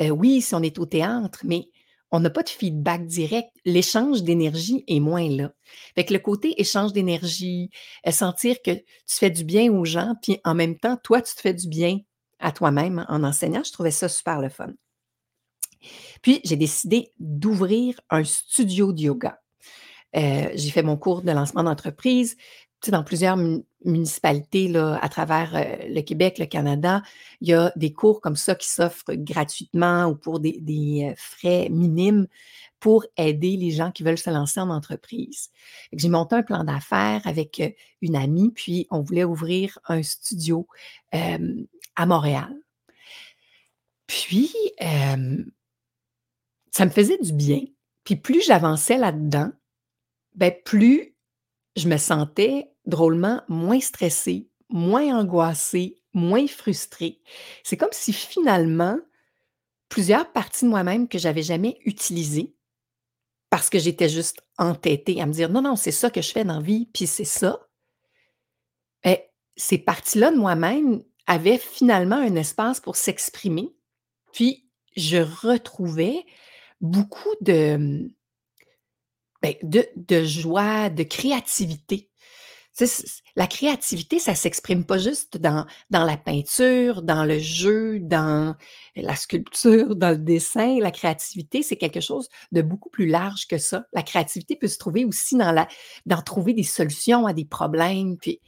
Heu, 0.00 0.10
oui, 0.10 0.40
si 0.42 0.54
on 0.54 0.62
est 0.62 0.78
au 0.78 0.86
théâtre, 0.86 1.40
mais 1.44 1.68
on 2.12 2.20
n'a 2.20 2.30
pas 2.30 2.42
de 2.42 2.48
feedback 2.48 3.06
direct. 3.06 3.50
L'échange 3.64 4.22
d'énergie 4.22 4.84
est 4.88 5.00
moins 5.00 5.28
là. 5.28 5.52
Fait 5.94 6.10
le 6.10 6.18
côté 6.18 6.60
échange 6.60 6.92
d'énergie, 6.92 7.70
heu, 8.06 8.10
sentir 8.10 8.56
que 8.64 8.72
tu 8.72 8.84
fais 9.06 9.30
du 9.30 9.44
bien 9.44 9.72
aux 9.72 9.84
gens, 9.84 10.14
puis 10.22 10.38
en 10.44 10.54
même 10.54 10.78
temps, 10.78 10.96
toi, 10.96 11.22
tu 11.22 11.34
te 11.34 11.40
fais 11.40 11.54
du 11.54 11.68
bien 11.68 11.98
à 12.40 12.52
toi-même 12.52 13.04
en 13.08 13.22
enseignant, 13.22 13.62
je 13.64 13.72
trouvais 13.72 13.90
ça 13.90 14.08
super 14.08 14.40
le 14.40 14.48
fun. 14.48 14.72
Puis 16.22 16.40
j'ai 16.44 16.56
décidé 16.56 17.12
d'ouvrir 17.18 18.00
un 18.10 18.24
studio 18.24 18.92
de 18.92 19.02
yoga. 19.02 19.40
Heu, 20.16 20.50
j'ai 20.54 20.70
fait 20.70 20.82
mon 20.82 20.96
cours 20.96 21.22
de 21.22 21.30
lancement 21.30 21.62
d'entreprise, 21.62 22.36
dans 22.88 23.04
plusieurs 23.04 23.36
mu 23.36 23.62
municipalités 23.84 24.68
là, 24.68 24.98
à 25.02 25.08
travers, 25.08 25.54
heu, 25.56 25.88
le 25.94 26.00
Québec, 26.02 26.38
le 26.38 26.46
Canada. 26.46 27.02
Il 27.40 27.48
y 27.48 27.54
a 27.54 27.72
des 27.76 27.92
cours 27.92 28.20
comme 28.20 28.36
ça 28.36 28.54
qui 28.54 28.68
s'offrent 28.68 29.12
gratuitement 29.14 30.06
ou 30.06 30.14
pour 30.16 30.40
des 30.40 31.08
heu, 31.10 31.14
frais 31.16 31.68
minimes 31.70 32.26
pour 32.80 33.06
aider 33.18 33.56
les 33.56 33.70
gens 33.72 33.90
qui 33.92 34.02
veulent 34.02 34.18
se 34.18 34.30
lancer 34.30 34.60
en 34.60 34.70
entreprise. 34.70 35.50
J'ai 35.92 36.08
monté 36.10 36.36
un 36.36 36.42
plan 36.42 36.64
d'affaires 36.64 37.22
avec, 37.26 37.60
heu, 37.60 37.72
une 38.02 38.16
amie, 38.16 38.50
puis 38.52 38.86
on 38.90 39.00
voulait 39.02 39.24
ouvrir 39.24 39.78
un 39.88 40.02
studio, 40.02 40.66
à 41.96 42.06
Montréal. 42.06 42.54
Puis, 44.08 44.52
ça 46.70 46.84
me 46.84 46.90
faisait 46.90 47.18
du 47.18 47.32
bien. 47.32 47.60
Puis 48.04 48.16
plus 48.16 48.44
j'avançais 48.44 48.98
là-dedans, 48.98 49.50
ben 50.36 50.52
plus 50.64 51.14
je 51.76 51.88
me 51.88 51.98
sentais 51.98 52.69
drôlement 52.86 53.42
moins 53.48 53.80
stressée, 53.80 54.48
moins 54.68 55.18
angoissée, 55.18 56.00
moins 56.12 56.46
frustrée. 56.46 57.20
C'est 57.62 57.76
comme 57.76 57.92
si 57.92 58.12
finalement, 58.12 58.98
plusieurs 59.88 60.30
parties 60.32 60.64
de 60.64 60.70
moi-même 60.70 61.08
que 61.08 61.18
j'avais 61.18 61.42
jamais 61.42 61.78
utilisées, 61.84 62.54
parce 63.50 63.68
que 63.68 63.78
j'étais 63.78 64.08
juste 64.08 64.42
entêtée 64.58 65.20
à 65.20 65.26
me 65.26 65.32
dire: 65.32 65.50
«Non, 65.50 65.62
non, 65.62 65.76
c'est 65.76 65.90
ça 65.92 66.10
que 66.10 66.22
je 66.22 66.30
fais 66.30 66.44
dans 66.44 66.58
la 66.58 66.62
vie, 66.62 66.86
puis 66.92 67.06
c'est 67.06 67.24
ça». 67.24 67.66
Et 69.04 69.24
ces 69.56 69.78
parties-là 69.78 70.30
de 70.30 70.36
moi-même 70.36 71.02
avaient 71.26 71.58
finalement 71.58 72.16
un 72.16 72.34
espace 72.36 72.80
pour 72.80 72.96
s'exprimer, 72.96 73.74
puis 74.32 74.68
je 74.96 75.18
retrouvais 75.18 76.24
beaucoup 76.80 77.34
de, 77.40 78.08
de 79.62 79.86
de 79.96 80.24
joie, 80.24 80.90
de 80.90 81.02
créativité. 81.02 82.09
La 83.36 83.46
créativité, 83.46 84.18
ça 84.18 84.34
s'exprime 84.34 84.84
pas 84.84 84.98
juste 84.98 85.38
dans 85.38 85.66
la 85.90 86.16
peinture, 86.16 87.02
dans 87.02 87.24
le 87.24 87.38
jeu, 87.38 88.00
dans 88.00 88.56
la 88.96 89.16
sculpture, 89.16 89.96
dans 89.96 90.10
le 90.10 90.18
dessin. 90.18 90.78
La 90.80 90.90
créativité, 90.90 91.62
c'est 91.62 91.76
quelque 91.76 92.00
chose 92.00 92.28
de 92.52 92.62
beaucoup 92.62 92.90
plus 92.90 93.06
large 93.06 93.46
que 93.46 93.58
ça. 93.58 93.86
La 93.92 94.02
créativité 94.02 94.56
peut 94.56 94.68
se 94.68 94.78
trouver 94.78 95.04
aussi 95.04 95.36
dans 95.36 95.52
la 95.52 95.68
trouver 96.22 96.54
des 96.54 96.64
solutions 96.64 97.26
à 97.26 97.32
des 97.32 97.44
problèmes, 97.44 98.16
puis 98.16 98.40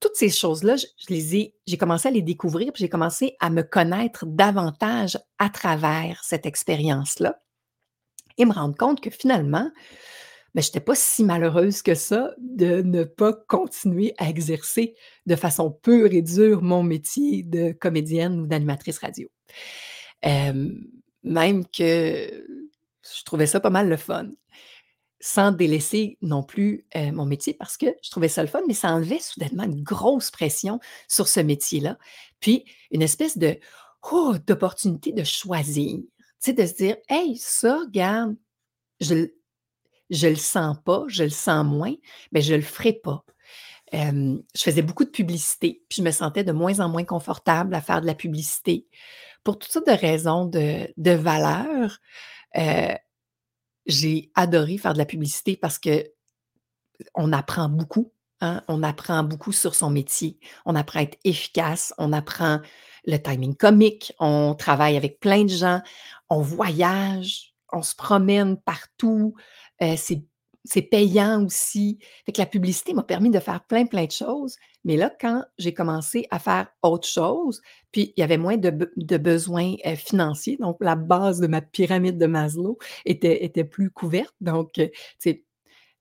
toutes 0.00 0.16
ces 0.16 0.28
choses-là, 0.28 0.76
les 1.08 1.36
ai 1.36 1.54
j'ai 1.66 1.78
commencé 1.78 2.08
à 2.08 2.10
les 2.10 2.22
découvrir, 2.22 2.72
puis 2.72 2.82
j'ai 2.82 2.88
commencé 2.88 3.36
à 3.40 3.50
me 3.50 3.62
connaître 3.62 4.26
davantage 4.26 5.18
à 5.38 5.48
travers 5.48 6.22
cette 6.22 6.46
expérience-là 6.46 7.40
et 8.38 8.44
me 8.44 8.52
rendre 8.52 8.76
compte 8.76 9.00
que 9.00 9.10
finalement, 9.10 9.70
ben, 10.56 10.62
j'étais 10.62 10.80
pas 10.80 10.94
si 10.94 11.22
malheureuse 11.22 11.82
que 11.82 11.94
ça 11.94 12.34
de 12.38 12.80
ne 12.80 13.04
pas 13.04 13.34
continuer 13.34 14.14
à 14.16 14.30
exercer 14.30 14.94
de 15.26 15.36
façon 15.36 15.70
pure 15.70 16.14
et 16.14 16.22
dure 16.22 16.62
mon 16.62 16.82
métier 16.82 17.42
de 17.42 17.72
comédienne 17.72 18.40
ou 18.40 18.46
d'animatrice 18.46 18.98
radio. 18.98 19.28
Même 20.24 21.66
que 21.66 21.82
je 21.82 23.24
trouvais 23.26 23.46
ça 23.46 23.60
pas 23.60 23.68
mal 23.68 23.90
le 23.90 23.98
fun, 23.98 24.30
sans 25.20 25.52
délaisser 25.52 26.16
non 26.22 26.42
plus, 26.42 26.86
heu, 26.96 27.12
mon 27.12 27.26
métier 27.26 27.52
parce 27.52 27.76
que 27.76 27.86
je 28.02 28.10
trouvais 28.10 28.28
ça 28.28 28.42
le 28.42 28.48
fun, 28.48 28.62
mais 28.66 28.72
ça 28.72 28.94
enlevait 28.94 29.18
soudainement 29.18 29.64
une 29.64 29.82
grosse 29.82 30.30
pression 30.30 30.80
sur 31.06 31.28
ce 31.28 31.40
métier-là. 31.40 31.98
Puis 32.40 32.64
une 32.90 33.02
espèce 33.02 33.36
de, 33.36 33.58
oh, 34.10 34.36
d'opportunité 34.46 35.12
de 35.12 35.22
choisir, 35.24 35.98
tu 35.98 36.06
sais, 36.38 36.52
de 36.54 36.64
se 36.64 36.74
dire: 36.74 36.96
«Hey, 37.10 37.36
ça, 37.36 37.80
regarde, 37.80 38.36
je 39.00 39.26
je 40.10 40.28
le 40.28 40.36
sens 40.36 40.76
pas, 40.84 41.04
je 41.08 41.24
le 41.24 41.30
sens 41.30 41.64
moins, 41.64 41.94
ben, 42.32 42.42
je 42.42 42.54
le 42.54 42.62
ferai 42.62 42.92
pas». 42.94 43.24
Je 43.92 44.62
faisais 44.62 44.82
beaucoup 44.82 45.04
de 45.04 45.10
publicité, 45.10 45.82
puis 45.88 45.98
je 45.98 46.02
me 46.02 46.10
sentais 46.10 46.44
de 46.44 46.52
moins 46.52 46.80
en 46.80 46.88
moins 46.88 47.04
confortable 47.04 47.74
à 47.74 47.80
faire 47.80 48.00
de 48.00 48.06
la 48.06 48.14
publicité 48.16 48.86
pour 49.44 49.58
toutes 49.58 49.70
sortes 49.72 49.86
de 49.86 49.92
raisons 49.92 50.46
de 50.46 50.88
de 50.96 51.12
valeurs. 51.12 51.98
Heu, 52.56 52.96
j'ai 53.86 54.32
adoré 54.34 54.78
faire 54.78 54.92
de 54.94 54.98
la 54.98 55.06
publicité 55.06 55.56
parce 55.56 55.78
qu'on 55.78 57.32
apprend 57.32 57.68
beaucoup, 57.68 58.12
hein, 58.40 58.62
on 58.68 58.82
apprend 58.82 59.22
beaucoup 59.22 59.52
sur 59.52 59.74
son 59.74 59.90
métier. 59.90 60.38
On 60.64 60.74
apprend 60.74 61.00
à 61.00 61.02
être 61.04 61.18
efficace, 61.24 61.94
on 61.98 62.12
apprend 62.12 62.60
le 63.06 63.18
timing 63.18 63.54
comique, 63.54 64.12
on 64.18 64.54
travaille 64.56 64.96
avec 64.96 65.20
plein 65.20 65.44
de 65.44 65.50
gens, 65.50 65.80
on 66.28 66.40
voyage, 66.40 67.54
on 67.72 67.82
se 67.82 67.94
promène 67.94 68.56
partout, 68.56 69.34
c'est 69.78 70.82
payant 70.82 71.44
aussi. 71.44 71.98
La 72.36 72.46
publicité 72.46 72.92
m'a 72.92 73.04
permis 73.04 73.30
de 73.30 73.38
faire 73.38 73.64
plein, 73.64 73.86
plein 73.86 74.06
de 74.06 74.10
choses, 74.10 74.56
mais 74.84 74.96
là, 74.96 75.14
quand 75.20 75.44
j'ai 75.58 75.72
commencé 75.74 76.26
à 76.30 76.38
faire 76.38 76.66
autre 76.82 77.06
chose, 77.06 77.60
puis 77.92 78.12
il 78.16 78.20
y 78.20 78.24
avait 78.24 78.36
moins 78.36 78.56
de 78.56 78.70
be 78.70 78.88
de 78.96 79.16
besoins, 79.16 79.74
financiers, 79.96 80.56
donc 80.58 80.76
la 80.80 80.96
base 80.96 81.40
de 81.40 81.46
ma 81.46 81.60
pyramide 81.60 82.18
de 82.18 82.26
Maslow 82.26 82.78
était 83.04 83.64
plus 83.64 83.90
couverte, 83.90 84.34
donc 84.40 84.80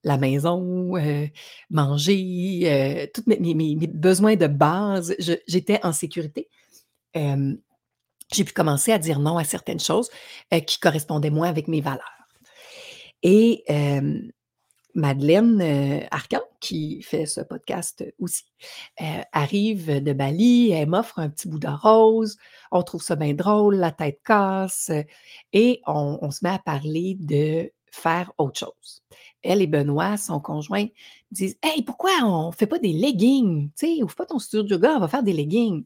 la 0.04 0.18
maison, 0.18 0.94
manger, 1.70 3.10
toutes 3.14 3.28
mes 3.28 3.88
besoins 3.88 4.36
de 4.36 4.48
base, 4.48 5.16
j'étais 5.48 5.80
en 5.84 5.94
sécurité. 5.94 6.50
J'ai 7.14 8.44
pu 8.44 8.54
commencer 8.54 8.92
à 8.92 8.98
dire 8.98 9.20
non 9.20 9.38
à 9.38 9.44
certaines 9.44 9.80
choses, 9.80 10.10
qui 10.66 10.80
correspondaient 10.80 11.30
moins 11.30 11.50
avec 11.50 11.68
mes 11.68 11.82
valeurs 11.82 12.15
et 13.24 13.64
Madeleine, 14.94 16.08
Arcan, 16.10 16.40
qui 16.62 17.02
fait 17.02 17.26
ce 17.26 17.42
podcast 17.42 18.06
aussi, 18.20 18.46
arrive 19.34 20.02
de 20.02 20.14
Bali, 20.14 20.72
elle 20.72 20.88
m'offre 20.90 21.20
un 21.20 21.30
petit 21.30 21.50
bout 21.50 21.60
de 21.60 21.68
rose, 21.68 22.38
on 22.72 22.82
trouve 22.82 23.02
ça 23.04 23.18
bien 23.18 23.34
drôle, 23.34 23.76
la 23.76 23.92
tête 23.92 24.22
casse, 24.24 24.92
et 25.52 25.82
on 25.86 26.18
on 26.22 26.32
se 26.32 26.40
met 26.44 26.52
à 26.52 26.60
parler 26.60 27.18
de 27.20 27.72
faire 27.92 28.32
autre 28.38 28.60
chose. 28.60 29.04
Elle 29.44 29.62
et 29.62 29.68
Benoît, 29.68 30.18
son 30.18 30.40
conjoint, 30.40 30.88
disent: 31.32 31.58
«Hey, 31.62 31.84
pourquoi 31.84 32.12
on 32.24 32.52
fait 32.52 32.68
pas 32.68 32.80
des 32.80 32.94
leggings? 32.94 33.70
Tu 33.78 33.98
sais, 33.98 34.04
ouvre 34.04 34.16
pas 34.16 34.26
ton 34.26 34.40
studio 34.40 34.64
de 34.64 34.70
yoga, 34.76 34.96
on 34.96 35.00
va 35.00 35.08
faire 35.10 35.24
des 35.24 35.34
leggings». 35.34 35.84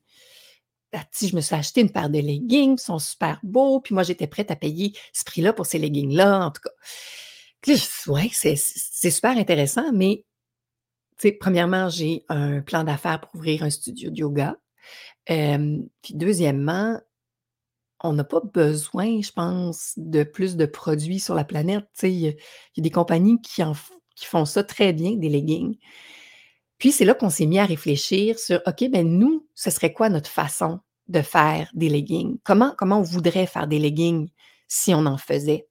Sais, 1.11 1.27
je 1.27 1.35
me 1.35 1.41
suis 1.41 1.55
acheté 1.55 1.81
une 1.81 1.91
paire 1.91 2.09
de 2.09 2.19
leggings, 2.19 2.77
ils 2.77 2.81
sont 2.81 2.99
super 2.99 3.39
beaux, 3.43 3.79
puis 3.79 3.93
moi, 3.93 4.03
j'étais 4.03 4.27
prête 4.27 4.51
à 4.51 4.55
payer 4.55 4.93
ce 5.13 5.23
prix-là 5.23 5.53
pour 5.53 5.65
ces 5.65 5.77
leggings-là, 5.77 6.45
en 6.45 6.51
tout 6.51 6.61
cas. 6.61 6.71
«Ouais, 8.07 8.29
c'est 8.31 8.55
super 8.55 9.37
intéressant, 9.37 9.91
mais» 9.93 10.25
premièrement, 11.41 11.89
j'ai 11.89 12.23
un 12.29 12.61
plan 12.61 12.85
d'affaires 12.85 13.19
pour 13.19 13.35
ouvrir 13.35 13.63
un 13.63 13.69
studio 13.69 14.09
de 14.09 14.19
yoga. 14.19 14.55
Puis 15.25 16.13
deuxièmement, 16.13 16.97
on 18.01 18.13
n'a 18.13 18.23
pas 18.23 18.39
besoin, 18.39 19.21
je 19.21 19.31
pense, 19.33 19.95
de 19.97 20.23
plus 20.23 20.55
de 20.55 20.65
produits 20.65 21.19
sur 21.19 21.35
la 21.35 21.43
planète, 21.43 21.89
il 22.03 22.11
y 22.11 22.29
a 22.29 22.33
des 22.77 22.89
compagnies 22.89 23.41
qui 23.41 23.61
font 24.25 24.45
ça 24.45 24.63
très 24.63 24.93
bien, 24.93 25.17
des 25.17 25.27
leggings. 25.27 25.77
Puis 26.79 26.91
c'est 26.91 27.05
là 27.05 27.13
qu'on 27.13 27.29
s'est 27.29 27.45
mis 27.45 27.59
à 27.59 27.65
réfléchir 27.65 28.39
sur: 28.39 28.61
«OK, 28.65 28.89
ben 28.89 29.07
nous, 29.07 29.47
ce 29.55 29.69
serait 29.69 29.93
quoi 29.93 30.09
notre 30.09 30.29
façon 30.29 30.79
de 31.07 31.21
faire 31.21 31.69
des 31.73 31.89
leggings? 31.89 32.37
Comment 32.43 32.73
comment 32.77 32.99
on 32.99 33.03
voudrait 33.03 33.47
faire 33.47 33.67
des 33.67 33.79
leggings 33.79 34.29
si 34.67 34.93
on 34.93 35.05
en 35.05 35.17
faisait?» 35.17 35.67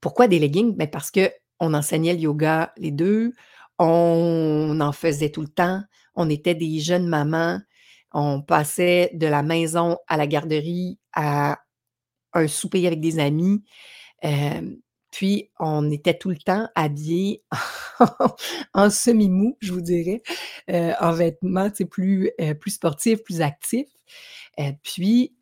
Pourquoi 0.00 0.28
des 0.28 0.38
leggings? 0.38 0.76
Ben, 0.76 0.88
parce 0.90 1.10
qu'on 1.10 1.74
enseignait 1.74 2.14
le 2.14 2.20
yoga 2.20 2.72
les 2.76 2.90
2, 2.92 3.32
on 3.78 4.78
en 4.80 4.92
faisait 4.92 5.30
tout 5.30 5.42
le 5.42 5.48
temps, 5.48 5.82
on 6.14 6.30
était 6.30 6.54
des 6.54 6.80
jeunes 6.80 7.06
mamans, 7.08 7.60
on 8.12 8.42
passait 8.42 9.10
de 9.14 9.26
la 9.26 9.42
maison 9.42 9.98
à 10.08 10.16
la 10.18 10.26
garderie, 10.26 10.98
à 11.14 11.58
un 12.34 12.48
souper 12.48 12.86
avec 12.86 13.00
des 13.00 13.18
amis, 13.18 13.64
hem, 14.22 14.78
puis 15.16 15.50
on 15.58 15.90
était 15.90 16.18
tout 16.18 16.28
le 16.28 16.36
temps 16.36 16.68
habillés 16.74 17.42
en 18.74 18.90
semi-mou, 18.90 19.56
je 19.62 19.72
vous 19.72 19.80
dirais, 19.80 20.22
heu, 20.70 20.92
en 21.00 21.12
vêtements, 21.12 21.70
plus, 21.90 22.30
heu, 22.38 22.54
plus 22.54 22.72
sportifs, 22.72 23.22
plus 23.22 23.40
actifs. 23.40 23.88
Heu, 24.60 24.72
puis, 24.82 25.34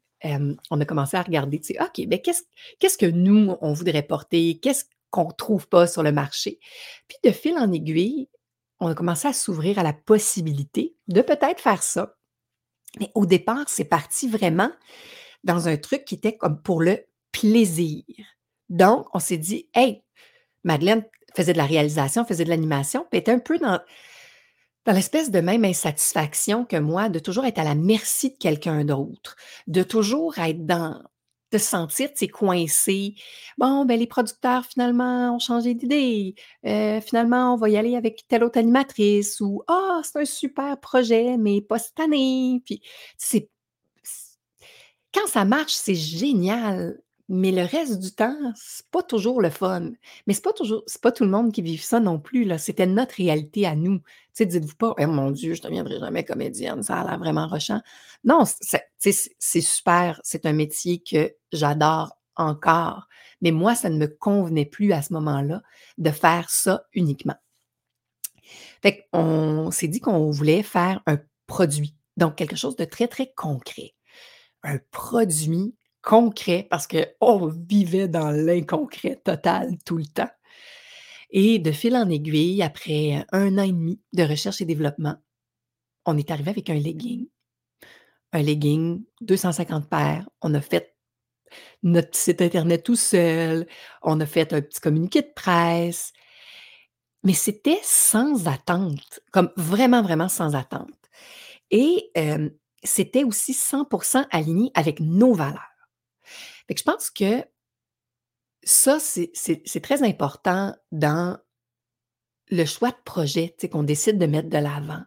on 0.71 0.81
a 0.81 0.85
commencé 0.85 1.17
à 1.17 1.23
regarder, 1.23 1.61
«OK, 1.81 2.07
ben 2.07 2.21
qu'est-ce 2.21 2.45
qu'est-ce 2.79 2.97
que 2.97 3.07
nous, 3.07 3.57
on 3.61 3.73
voudrait 3.73 4.05
porter? 4.05 4.61
Qu'est-ce 4.61 4.85
qu'on 5.11 5.27
trouve 5.33 5.67
pas 5.67 5.89
sur 5.89 6.05
le 6.05 6.13
marché?» 6.13 6.61
Puis 7.09 7.19
de 7.25 7.33
fil 7.33 7.59
en 7.59 7.73
aiguille, 7.73 8.29
on 8.79 8.87
a 8.87 8.95
commencé 8.95 9.27
à 9.27 9.33
s'ouvrir 9.33 9.81
à 9.81 9.83
la 9.83 9.93
possibilité 9.93 10.95
de 11.09 11.21
peut-être 11.21 11.61
faire 11.61 11.83
ça. 11.83 12.15
Mais 13.01 13.11
au 13.17 13.27
départ, 13.27 13.65
c'est 13.69 13.85
parti 13.85 14.29
vraiment 14.29 14.71
dans 15.43 15.67
un 15.67 15.77
truc 15.77 16.05
qui 16.05 16.15
était 16.15 16.37
comme 16.37 16.63
pour 16.63 16.81
le 16.81 17.05
plaisir. 17.33 18.05
Donc 18.71 19.07
on 19.15 19.19
s'est 19.19 19.39
dit: 19.39 19.69
«Hey!» 19.75 20.03
Madeleine 20.65 21.05
faisait 21.37 21.53
de 21.53 21.59
la 21.59 21.67
réalisation, 21.67 22.25
faisait 22.25 22.45
de 22.45 22.51
l'animation, 22.51 23.07
puis 23.11 23.19
était 23.21 23.33
un 23.33 23.39
peu 23.41 23.59
dans 23.59 23.81
l'espèce 24.87 25.31
de 25.31 25.41
même 25.41 25.65
insatisfaction 25.65 26.65
que 26.65 26.77
moi, 26.77 27.09
de 27.09 27.19
toujours 27.19 27.47
être 27.47 27.59
à 27.59 27.65
la 27.65 27.75
merci 27.75 28.31
de 28.31 28.37
quelqu'un 28.39 28.85
d'autre, 28.85 29.37
de 29.67 29.83
toujours 29.83 30.39
être 30.39 30.67
dans 30.67 31.03
de 31.53 31.59
se 31.59 31.67
sentir, 31.67 32.09
tu 32.11 32.17
sais, 32.19 32.29
coincée. 32.29 33.15
«Bon, 33.59 33.85
ben 33.85 33.99
les 33.99 34.09
producteurs 34.09 34.67
finalement 34.67 35.37
ont 35.37 35.39
changé 35.39 35.75
d'idée, 35.75 36.35
heu, 36.67 37.01
finalement 37.01 37.55
on 37.55 37.57
va 37.57 37.69
y 37.69 37.77
aller 37.77 37.97
avec 37.97 38.25
telle 38.29 38.43
autre 38.45 38.59
animatrice» 38.59 39.41
ou 39.41 39.63
«Ah, 39.69 40.01
c'est 40.03 40.19
un 40.21 40.25
super 40.25 40.81
projet, 40.81 41.37
mais 41.39 41.61
pas 41.61 41.79
cette 41.79 42.01
année», 42.01 42.61
puis 42.67 42.83
c'est 43.19 43.49
quand 45.15 45.27
ça 45.29 45.45
marche, 45.45 45.75
c'est 45.75 45.95
génial, 45.95 47.01
mais 47.29 47.53
le 47.53 47.63
reste 47.65 48.01
du 48.01 48.13
temps, 48.13 48.37
c'est 48.57 48.87
pas 48.91 49.03
toujours 49.03 49.41
le 49.41 49.51
fun. 49.51 49.93
Mais 50.27 50.35
c'est 50.35 50.43
pas 50.45 50.53
toujours 50.53 50.83
c'est 50.87 51.01
pas 51.01 51.13
tout 51.13 51.25
le 51.25 51.31
monde 51.31 51.53
qui 51.53 51.63
vive 51.63 51.83
ça 51.83 52.01
non 52.01 52.19
plus, 52.21 52.45
là, 52.45 52.59
c'était 52.59 52.87
notre 52.87 53.15
réalité 53.17 53.67
à 53.67 53.75
nous. 53.77 53.99
Tu 53.99 54.05
sais, 54.35 54.47
dites-vous 54.47 54.77
pas: 54.77 54.95
«Eh 54.99 55.07
mon 55.07 55.31
Dieu, 55.31 55.55
je 55.55 55.63
deviendrai 55.63 55.99
jamais 56.01 56.25
comédienne, 56.25 56.83
ça 56.83 57.01
a 57.01 57.09
l'air 57.09 57.19
vraiment 57.19 57.47
rushant». 57.49 57.81
Non, 58.25 58.45
c'est 58.47 58.91
c'est 59.39 59.61
super, 59.61 60.21
c'est 60.25 60.47
un 60.47 60.53
métier 60.53 61.03
que 61.03 61.35
j'adore 61.53 62.17
encore, 62.37 63.09
mais 63.43 63.53
moi, 63.53 63.75
ça 63.75 63.91
ne 63.91 63.99
me 63.99 64.07
convenait 64.09 64.65
plus 64.67 64.93
à 64.93 65.03
ce 65.03 65.13
moment-là 65.15 65.63
de 65.99 66.11
faire 66.11 66.51
ça 66.51 66.85
uniquement. 66.95 67.37
Fait 68.83 69.07
qu'on 69.13 69.71
s'est 69.71 69.89
dit 69.89 70.01
qu'on 70.01 70.31
voulait 70.31 70.63
faire 70.63 71.01
un 71.07 71.19
produit, 71.47 71.95
donc 72.17 72.37
quelque 72.37 72.57
chose 72.57 72.77
de 72.77 72.85
très, 72.85 73.09
très 73.09 73.33
concret. 73.35 73.95
Un 74.63 74.79
produit 74.91 75.75
concret 76.05 76.67
parce 76.71 76.87
qu'on 76.87 77.47
vivait 77.49 78.09
dans 78.09 78.31
l'inconcret 78.31 79.21
total 79.25 79.77
tout 79.85 79.97
le 79.97 80.07
temps. 80.07 80.31
Et 81.31 81.59
de 81.59 81.73
fil 81.73 81.97
en 81.97 82.09
aiguille, 82.11 82.63
après 82.63 83.25
1 83.33 83.59
an 83.59 83.63
et 83.63 83.73
demi 83.73 84.01
de 84.13 84.23
recherche 84.23 84.61
et 84.61 84.65
développement, 84.65 85.17
on 86.07 86.17
est 86.17 86.31
arrivé 86.31 86.51
avec 86.51 86.71
un 86.71 86.75
legging. 86.75 87.27
Un 88.33 88.43
legging, 88.43 89.05
250 89.23 89.89
paires, 89.89 90.29
on 90.43 90.55
a 90.55 90.61
fait 90.61 90.95
notre 91.83 92.17
site 92.17 92.43
internet 92.43 92.83
tout 92.85 92.97
seul, 92.97 93.67
on 94.03 94.21
a 94.21 94.27
fait 94.27 94.53
un 94.53 94.61
petit 94.61 94.81
communiqué 94.81 95.23
de 95.23 95.33
presse. 95.35 96.13
Mais 97.23 97.33
c'était 97.33 97.81
sans 97.83 98.49
attente, 98.49 99.21
comme 99.33 99.51
vraiment, 99.57 100.03
vraiment 100.03 100.29
sans 100.29 100.55
attente. 100.55 100.91
Et 101.71 102.11
hem, 102.15 102.51
c'était 102.83 103.25
aussi 103.25 103.55
100 103.55 103.87
% 103.87 104.31
aligné 104.31 104.71
avec 104.75 105.01
nos 105.01 105.33
valeurs. 105.35 105.74
Je 106.69 106.83
pense 106.83 107.11
que 107.11 107.45
ça, 108.63 108.99
c'est 108.99 109.81
très 109.83 110.03
important 110.03 110.75
dans 110.93 111.39
le 112.49 112.65
choix 112.65 112.91
de 112.91 113.03
projet, 113.05 113.55
qu'on 113.71 113.83
décide 113.83 114.19
de 114.19 114.27
mettre 114.27 114.49
de 114.49 114.59
l'avant. 114.59 115.03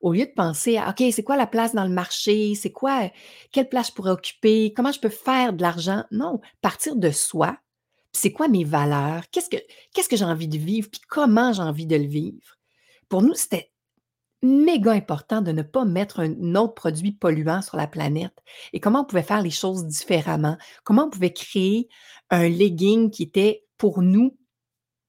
Au 0.00 0.12
lieu 0.12 0.26
de 0.26 0.32
penser 0.32 0.76
à: 0.76 0.90
«OK, 0.90 1.02
c'est 1.10 1.22
quoi 1.22 1.36
la 1.36 1.46
place 1.46 1.74
dans 1.74 1.84
le 1.84 1.92
marché? 1.92 2.54
C'est 2.54 2.72
quoi, 2.72 3.10
quelle 3.50 3.68
place 3.68 3.88
je 3.88 3.92
pourrais 3.92 4.10
occuper? 4.10 4.72
Comment 4.74 4.92
je 4.92 5.00
peux 5.00 5.08
faire 5.08 5.52
de 5.52 5.62
l'argent?» 5.62 6.04
non, 6.10 6.40
partir 6.60 6.96
de 6.96 7.10
soi, 7.10 7.58
c'est 8.12 8.32
quoi 8.32 8.48
mes 8.48 8.64
valeurs? 8.64 9.24
Qu'est-ce 9.30 9.50
que 9.50 9.56
qu'est-ce 9.92 10.08
que 10.08 10.16
j'ai 10.16 10.24
envie 10.24 10.48
de 10.48 10.58
vivre? 10.58 10.88
Puis 10.90 11.00
comment 11.08 11.52
j'ai 11.52 11.62
envie 11.62 11.86
de 11.86 11.96
le 11.96 12.06
vivre? 12.06 12.56
Pour 13.08 13.22
nous, 13.22 13.34
c'était 13.34 13.72
méga 14.42 14.92
important 14.92 15.42
de 15.42 15.52
ne 15.52 15.62
pas 15.62 15.84
mettre 15.84 16.20
un 16.20 16.54
autre 16.54 16.74
produit 16.74 17.12
polluant 17.12 17.62
sur 17.62 17.76
la 17.76 17.86
planète 17.86 18.34
et 18.72 18.80
comment 18.80 19.00
on 19.00 19.04
pouvait 19.04 19.22
faire 19.22 19.42
les 19.42 19.50
choses 19.50 19.86
différemment? 19.86 20.58
Comment 20.84 21.04
on 21.06 21.10
pouvait 21.10 21.32
créer 21.32 21.88
un 22.30 22.48
legging 22.48 23.10
qui 23.10 23.22
était 23.24 23.64
pour 23.78 24.02
nous 24.02 24.36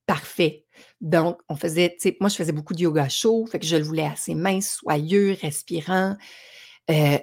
parfait? 0.06 0.66
Donc, 1.02 1.42
on 1.50 1.56
faisait, 1.56 1.92
tu 1.92 2.10
sais, 2.10 2.18
moi, 2.22 2.30
je 2.30 2.36
faisais 2.36 2.52
beaucoup 2.52 2.74
de 2.74 2.82
yoga 2.82 3.10
chaud, 3.10 3.46
fait 3.48 3.60
que 3.60 3.66
je 3.66 3.78
le 3.78 3.84
voulais 3.84 4.06
assez 4.06 4.36
mince, 4.36 4.76
soyeux, 4.78 5.38
respirant. 5.42 6.16
Heu, 6.90 7.20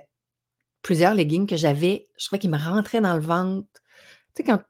plusieurs 0.83 1.14
leggings 1.14 1.47
que 1.47 1.57
j'avais, 1.57 2.09
je 2.19 2.27
trouvais 2.27 2.40
qu'ils 2.40 2.51
me 2.51 2.59
rentraient 2.59 3.01
dans 3.01 3.14
le 3.17 3.23
ventre. 3.23 3.69
Tu 4.35 4.43
sais, 4.43 4.45
quand 4.45 4.61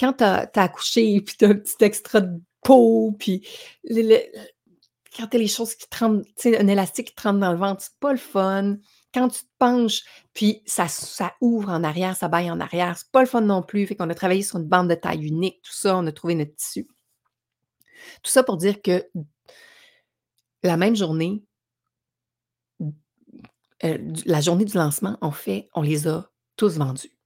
quand 0.00 0.14
tu 0.14 0.24
as 0.24 0.50
accouché, 0.56 1.20
puis 1.26 1.36
tu 1.38 1.44
as 1.46 1.50
un 1.50 1.54
petit 1.56 1.84
extra 1.84 2.20
de 2.20 2.40
peau, 2.62 3.14
puis 3.18 3.46
quand 5.14 5.26
tu 5.28 5.36
as 5.36 5.40
les 5.40 5.48
choses 5.48 5.74
qui 5.74 5.88
te 5.88 5.98
rentrent, 5.98 6.24
tu 6.36 6.50
sais, 6.50 6.58
un 6.58 6.66
élastique 6.66 7.08
qui 7.08 7.14
te 7.14 7.22
rentre 7.22 7.40
dans 7.40 7.52
le 7.52 7.58
ventre, 7.58 7.82
c'est 7.82 7.98
pas 8.00 8.12
le 8.12 8.18
fun. 8.18 8.76
Quand 9.12 9.28
tu 9.28 9.40
te 9.40 9.50
penches, 9.58 10.02
puis 10.32 10.62
ça 10.66 10.88
ça 10.88 11.34
ouvre 11.40 11.70
en 11.70 11.84
arrière, 11.84 12.16
ça 12.16 12.28
baille 12.28 12.50
en 12.50 12.58
arrière, 12.60 12.98
c'est 12.98 13.10
pas 13.12 13.20
le 13.20 13.28
fun 13.28 13.42
non 13.42 13.62
plus. 13.62 13.86
Fait 13.86 13.94
qu'on 13.94 14.10
a 14.10 14.14
travaillé 14.14 14.42
sur 14.42 14.58
une 14.58 14.66
bande 14.66 14.88
de 14.90 14.94
taille 14.94 15.24
unique, 15.26 15.62
tout 15.62 15.72
ça, 15.72 15.96
on 15.96 16.06
a 16.06 16.12
trouvé 16.12 16.34
notre 16.34 16.54
tissu. 16.56 16.88
Tout 18.22 18.30
ça 18.30 18.42
pour 18.42 18.56
dire 18.56 18.82
que 18.82 19.08
la 20.62 20.76
même 20.76 20.96
journée 20.96 21.44
du 22.80 24.22
la 24.24 24.40
journée 24.40 24.64
du 24.64 24.76
lancement, 24.76 25.18
en 25.20 25.30
fait, 25.30 25.68
on 25.74 25.82
les 25.82 26.08
a 26.08 26.30
tous 26.56 26.78
vendus. 26.78 27.16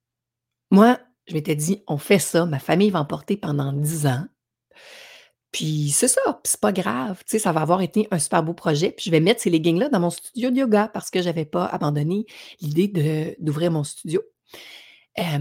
Moi, 0.71 0.99
je 1.27 1.35
m'étais 1.35 1.55
dit: 1.57 1.85
«On 1.87 1.99
fait 1.99 2.19
ça, 2.19 2.47
ma 2.47 2.59
famille 2.59 2.91
va 2.91 3.01
en 3.01 3.05
porter 3.05 3.37
pendant 3.37 3.73
10 3.73 4.07
ans» 4.07 4.27
puis 5.51 5.91
c'est 5.91 6.09
ça, 6.09 6.21
puis 6.43 6.51
c'est 6.51 6.61
pas 6.61 6.73
grave, 6.73 7.19
tu 7.21 7.33
sais, 7.33 7.39
ça 7.39 7.53
va 7.53 7.63
avoir 7.63 7.81
été 7.81 8.07
un 8.11 8.19
super 8.19 8.43
beau 8.43 8.55
projet, 8.55 8.91
puis 8.91 9.05
je 9.07 9.11
vais 9.11 9.21
mettre 9.21 9.41
ces 9.41 9.51
leggings-là 9.51 9.89
dans 9.89 10.01
mon 10.01 10.11
studio 10.11 10.51
de 10.51 10.57
yoga 10.57 10.89
parce 10.89 11.11
que 11.11 11.23
j'avais 11.23 11.47
pas 11.47 11.67
abandonné 11.67 12.27
l'idée 12.61 13.37
d'ouvrir 13.39 13.71
mon 13.71 13.85
studio. 13.85 14.23
Que 15.17 15.23
là, 15.23 15.39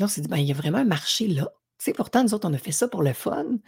on 0.00 0.08
s'est 0.08 0.22
dit: 0.22 0.28
«Ben, 0.28 0.38
il 0.38 0.46
y 0.46 0.52
a 0.52 0.54
vraiment 0.54 0.78
un 0.78 0.84
marché 0.84 1.28
là». 1.28 1.52
Tu 1.78 1.86
sais, 1.86 1.92
pourtant, 1.92 2.22
nous 2.22 2.32
autres, 2.32 2.48
on 2.48 2.54
a 2.54 2.58
fait 2.58 2.72
ça 2.72 2.88
pour 2.88 3.02
le 3.02 3.12
fun. 3.12 3.58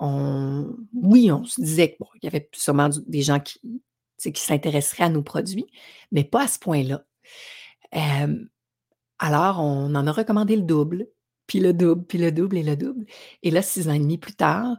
Oui, 0.00 1.32
on 1.32 1.44
se 1.44 1.60
disait 1.60 1.92
que 1.92 1.96
bon, 1.98 2.06
il 2.16 2.24
y 2.24 2.28
avait 2.28 2.48
sûrement 2.52 2.90
des 3.06 3.22
gens 3.22 3.40
qui, 3.40 3.82
qui 4.18 4.40
s'intéresseraient 4.40 5.04
à 5.04 5.08
nos 5.08 5.22
produits, 5.22 5.66
mais 6.12 6.22
pas 6.22 6.42
à 6.42 6.48
ce 6.48 6.58
point-là. 6.58 7.02
Alors 9.18 9.60
on 9.60 9.94
en 9.94 10.06
a 10.06 10.12
recommandé 10.12 10.54
le 10.54 10.62
double, 10.62 11.08
puis 11.46 11.60
le 11.60 11.72
double, 11.72 12.04
puis 12.06 12.18
le 12.18 12.32
double 12.32 12.56
et 12.58 12.62
le 12.62 12.76
double 12.76 13.06
et 13.42 13.50
là, 13.50 13.62
6 13.62 13.88
ans 13.88 13.92
et 13.92 13.98
demi 13.98 14.18
plus 14.18 14.34
tard, 14.34 14.76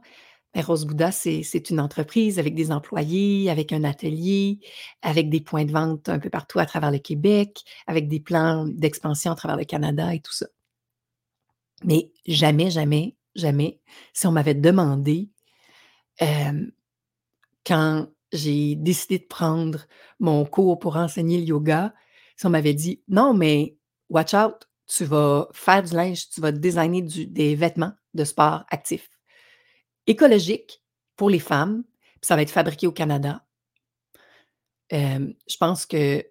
ben, 0.54 0.64
Rose 0.64 0.86
Bouddha, 0.86 1.12
c'est 1.12 1.70
une 1.70 1.80
entreprise 1.80 2.40
avec 2.40 2.56
des 2.56 2.72
employés, 2.72 3.50
avec 3.50 3.74
un 3.74 3.84
atelier, 3.84 4.60
avec 5.02 5.30
des 5.30 5.42
points 5.42 5.66
de 5.66 5.72
vente 5.72 6.10
un 6.10 6.20
peu 6.20 6.30
partout 6.30 6.60
à 6.60 6.66
travers 6.66 6.92
le 6.92 7.00
Québec, 7.00 7.64
avec 7.86 8.08
des 8.08 8.20
plans 8.20 8.66
d'expansion 8.66 9.32
à 9.32 9.36
travers 9.36 9.58
le 9.58 9.66
Canada 9.66 10.14
et 10.16 10.20
tout 10.22 10.34
ça. 10.34 10.48
Mais 11.84 12.12
jamais, 12.26 12.72
jamais, 12.72 13.16
jamais, 13.36 13.80
si 14.14 14.26
on 14.26 14.32
m'avait 14.32 14.56
demandé, 14.56 15.30
quand 17.66 18.08
j'ai 18.32 18.76
décidé 18.76 19.20
de 19.20 19.26
prendre 19.26 19.86
mon 20.20 20.44
cours 20.46 20.80
pour 20.80 20.96
enseigner 20.98 21.38
le 21.38 21.44
yoga, 21.44 21.94
si 22.36 22.46
on 22.48 22.50
m'avait 22.50 22.74
dit: 22.74 23.04
«Non, 23.08 23.34
mais 23.36 23.78
watch 24.10 24.34
out, 24.34 24.68
tu 24.88 25.06
vas 25.06 25.48
faire 25.54 25.84
du 25.84 25.94
linge, 25.96 26.30
tu 26.30 26.42
vas 26.42 26.52
designer 26.52 27.02
des 27.04 27.56
vêtements 27.56 27.94
de 28.14 28.24
sport 28.26 28.66
actifs, 28.72 29.10
écologiques 30.08 30.84
pour 31.18 31.30
les 31.30 31.40
femmes, 31.40 31.84
puis 32.22 32.28
ça 32.28 32.36
va 32.38 32.44
être 32.44 32.52
fabriqué 32.52 32.88
au 32.88 32.94
Canada». 32.94 33.44
Hem, 34.90 35.34
je 35.50 35.58
pense 35.58 35.86
que 35.86 36.24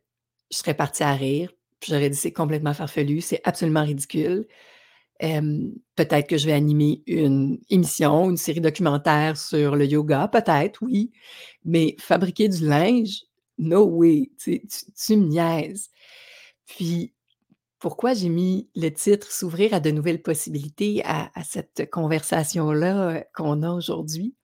je 0.51 0.57
serais 0.57 0.75
partie 0.75 1.03
à 1.03 1.13
rire, 1.15 1.51
puis 1.81 1.93
j'aurais 1.93 2.11
dit: 2.11 2.17
«C'est 2.17 2.33
complètement 2.33 2.75
farfelu, 2.75 3.21
c'est 3.21 3.41
absolument 3.45 3.85
ridicule». 3.85 4.47
Hem, 5.21 5.75
peut-être 5.97 6.29
que 6.29 6.39
je 6.39 6.47
vais 6.47 6.53
animer 6.55 7.03
une 7.07 7.61
émission, 7.71 8.31
une 8.31 8.37
série 8.39 8.61
documentaire 8.63 9.37
sur 9.39 9.77
le 9.77 9.87
yoga, 9.87 10.29
peut-être, 10.29 10.83
oui, 10.83 11.13
mais 11.65 11.97
fabriquer 12.01 12.49
du 12.49 12.67
linge, 12.69 13.25
no 13.59 13.85
way, 13.87 14.31
tu 14.39 14.61
tu 14.69 14.87
tu 14.95 15.17
me 15.19 15.27
niaises. 15.29 15.91
Puis, 16.67 17.15
pourquoi 17.79 18.15
j'ai 18.15 18.29
mis 18.29 18.69
le 18.75 18.91
titre 18.91 19.31
«S'ouvrir 19.31 19.75
à 19.75 19.81
de 19.81 19.91
nouvelles 19.91 20.23
possibilités» 20.23 21.03
à 21.05 21.31
cette 21.45 21.91
conversation-là, 21.91 23.19
heu, 23.19 23.25
qu'on 23.35 23.63
a 23.63 23.71
aujourd'hui? 23.73 24.35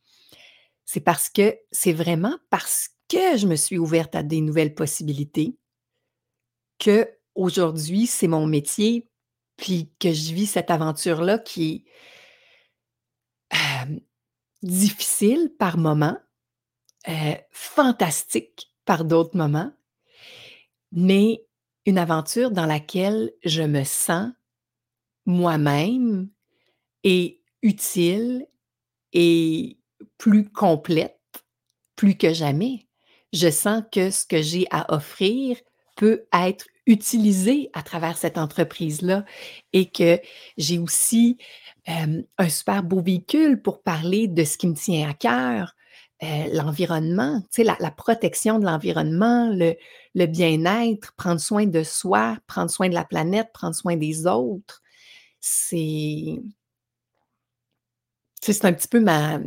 C'est 0.85 1.01
parce 1.01 1.31
que 1.31 1.57
c'est 1.71 1.93
vraiment 1.93 2.39
parce 2.51 2.91
que 3.09 3.37
je 3.37 3.47
me 3.47 3.57
suis 3.57 3.79
ouverte 3.79 4.15
à 4.15 4.23
des 4.23 4.41
nouvelles 4.41 4.75
possibilités 4.75 5.57
qu'aujourd'hui, 6.79 8.07
c'est 8.07 8.29
mon 8.29 8.47
métier, 8.47 9.09
puis 9.57 9.91
que 10.01 10.13
je 10.13 10.35
vis 10.35 10.47
cette 10.47 10.71
aventure-là 10.71 11.39
qui 11.39 11.85
est, 13.53 13.59
difficile 14.63 15.53
par 15.59 15.77
moments, 15.77 16.19
heu, 17.09 17.37
fantastique 17.51 18.73
par 18.85 19.05
d'autres 19.05 19.37
moments, 19.37 19.73
mais 20.93 21.45
une 21.87 21.99
aventure 21.99 22.51
dans 22.51 22.67
laquelle 22.67 23.33
je 23.45 23.63
me 23.63 23.85
sens 23.85 24.31
moi-même 25.27 26.29
et 27.05 27.41
utile 27.63 28.47
et 29.13 29.79
plus 30.19 30.49
complète, 30.51 31.21
plus 31.97 32.17
que 32.17 32.33
jamais. 32.33 32.87
Je 33.33 33.51
sens 33.51 33.83
que 33.91 34.11
ce 34.11 34.25
que 34.27 34.43
j'ai 34.43 34.67
à 34.71 34.93
offrir 34.95 35.57
peut 35.97 36.25
être 36.33 36.67
utilisé 36.87 37.71
à 37.73 37.83
travers 37.83 38.17
cette 38.17 38.39
entreprise-là 38.39 39.25
et 39.73 39.91
que 39.91 40.21
j'ai 40.57 40.79
aussi, 40.79 41.39
hem, 41.87 42.25
un 42.39 42.49
super 42.49 42.83
beau 42.83 43.01
véhicule 43.01 43.63
pour 43.63 43.83
parler 43.83 44.29
de 44.29 44.45
ce 44.45 44.57
qui 44.59 44.67
me 44.69 44.75
tient 44.75 45.09
à 45.09 45.15
cœur, 45.15 45.75
heu, 46.23 46.27
l'environnement, 46.55 47.43
la 47.59 47.77
la 47.81 47.91
protection 47.91 48.59
de 48.59 48.65
l'environnement, 48.67 49.51
le 50.15 50.27
bien-être, 50.27 51.13
prendre 51.17 51.41
soin 51.41 51.67
de 51.67 51.83
soi, 51.83 52.37
prendre 52.47 52.71
soin 52.71 52.89
de 52.89 52.95
la 52.95 53.05
planète, 53.05 53.49
prendre 53.55 53.75
soin 53.75 53.97
des 53.97 54.27
autres. 54.27 54.83
C'est 55.41 56.39
un 58.65 58.73
petit 58.73 58.89
peu 58.89 59.01
ma 59.01 59.41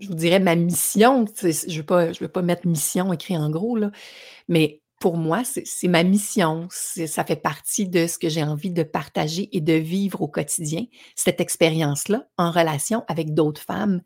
je 0.00 0.12
dirais 0.12 0.38
ma 0.38 0.54
mission, 0.54 1.24
je 1.42 1.76
veux 1.78 1.84
pas 1.86 2.12
veux 2.20 2.28
pas 2.28 2.42
mettre 2.42 2.66
mission 2.68 3.12
écrit 3.12 3.36
en 3.36 3.50
gros 3.50 3.76
mais 4.48 4.82
pour 5.00 5.16
moi, 5.16 5.42
c'est 5.44 5.88
ma 5.88 6.02
mission, 6.02 6.66
ça 6.70 7.24
fait 7.24 7.36
partie 7.40 7.88
de 7.88 8.06
ce 8.06 8.18
que 8.18 8.28
j'ai 8.28 8.42
envie 8.42 8.72
de 8.72 8.82
partager 8.82 9.48
et 9.56 9.60
de 9.60 9.74
vivre 9.74 10.22
au 10.22 10.28
quotidien, 10.28 10.84
cette 11.14 11.40
expérience-là, 11.40 12.26
en 12.36 12.50
relation 12.50 13.04
avec 13.08 13.32
d'autres 13.32 13.60
femmes 13.60 14.02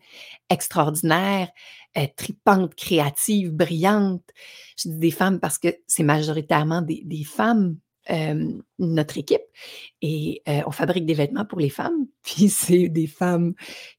extraordinaires, 0.51 1.51
heu, 1.97 2.07
tripantes, 2.17 2.75
créatives, 2.75 3.53
brillantes. 3.53 4.29
Je 4.77 4.91
dis 4.91 4.99
des 4.99 5.11
femmes 5.11 5.41
parce 5.41 5.59
que 5.59 5.69
c'est 5.87 6.03
majoritairement 6.03 6.83
des 6.83 7.25
femmes, 7.25 7.79
hem, 8.07 8.63
notre 8.79 9.19
équipe 9.19 9.43
et 10.01 10.43
heu, 10.49 10.63
on 10.67 10.71
fabrique 10.71 11.07
des 11.07 11.15
vêtements 11.15 11.45
pour 11.45 11.61
les 11.61 11.71
femmes, 11.71 12.07
puis 12.23 12.49
c'est 12.49 12.89
des 12.89 13.07
femmes 13.07 13.55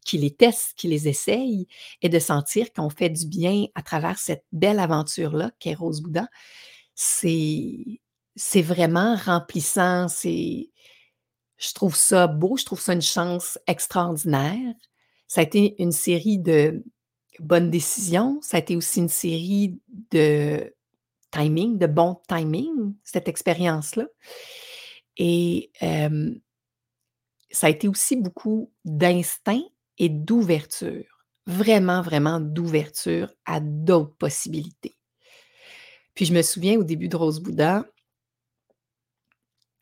qui 0.06 0.18
les 0.18 0.32
testent, 0.32 0.74
qui 0.76 0.88
les 0.88 1.08
essayent 1.08 1.68
et 2.02 2.10
de 2.10 2.20
sentir 2.20 2.72
qu'on 2.74 2.90
fait 2.90 3.10
du 3.10 3.26
bien 3.28 3.66
à 3.76 3.82
travers 3.82 4.18
cette 4.20 4.46
belle 4.52 4.80
aventure-là 4.80 5.52
qu'est 5.60 5.74
Rose 5.76 6.02
Bouddha, 6.02 6.28
c'est 6.96 8.00
vraiment 8.62 9.16
remplissant, 9.16 10.08
c'est 10.08 10.70
je 11.58 11.74
trouve 11.74 11.96
ça 11.96 12.28
beau, 12.28 12.58
je 12.58 12.66
trouve 12.66 12.82
ça 12.82 12.94
une 12.94 13.02
chance 13.02 13.58
extraordinaire. 13.68 14.76
Ça 15.28 15.42
a 15.42 15.44
été 15.44 15.82
une 15.82 15.92
série 15.92 16.38
de 16.40 16.84
bonnes 17.40 17.72
décisions, 17.72 18.40
ça 18.42 18.58
a 18.58 18.60
été 18.60 18.76
aussi 18.76 19.00
une 19.00 19.10
série 19.10 19.80
de 20.12 20.74
timing, 21.32 21.78
de 21.78 21.88
bon 21.88 22.22
timing, 22.28 22.94
cette 23.04 23.28
expérience-là 23.28 24.06
et 25.18 25.72
ça 27.52 27.68
a 27.68 27.70
été 27.70 27.88
aussi 27.88 28.16
beaucoup 28.16 28.72
d'instinct 28.84 29.62
et 29.98 30.10
d'ouverture. 30.10 31.06
Vraiment, 31.46 32.02
vraiment 32.02 32.40
d'ouverture 32.40 33.32
à 33.46 33.60
d'autres 33.60 34.16
possibilités. 34.16 34.96
Puis 36.16 36.26
je 36.26 36.34
me 36.34 36.42
souviens 36.42 36.78
au 36.80 36.84
début 36.84 37.08
de 37.08 37.16
Rose 37.16 37.40
Bouddha 37.40 37.86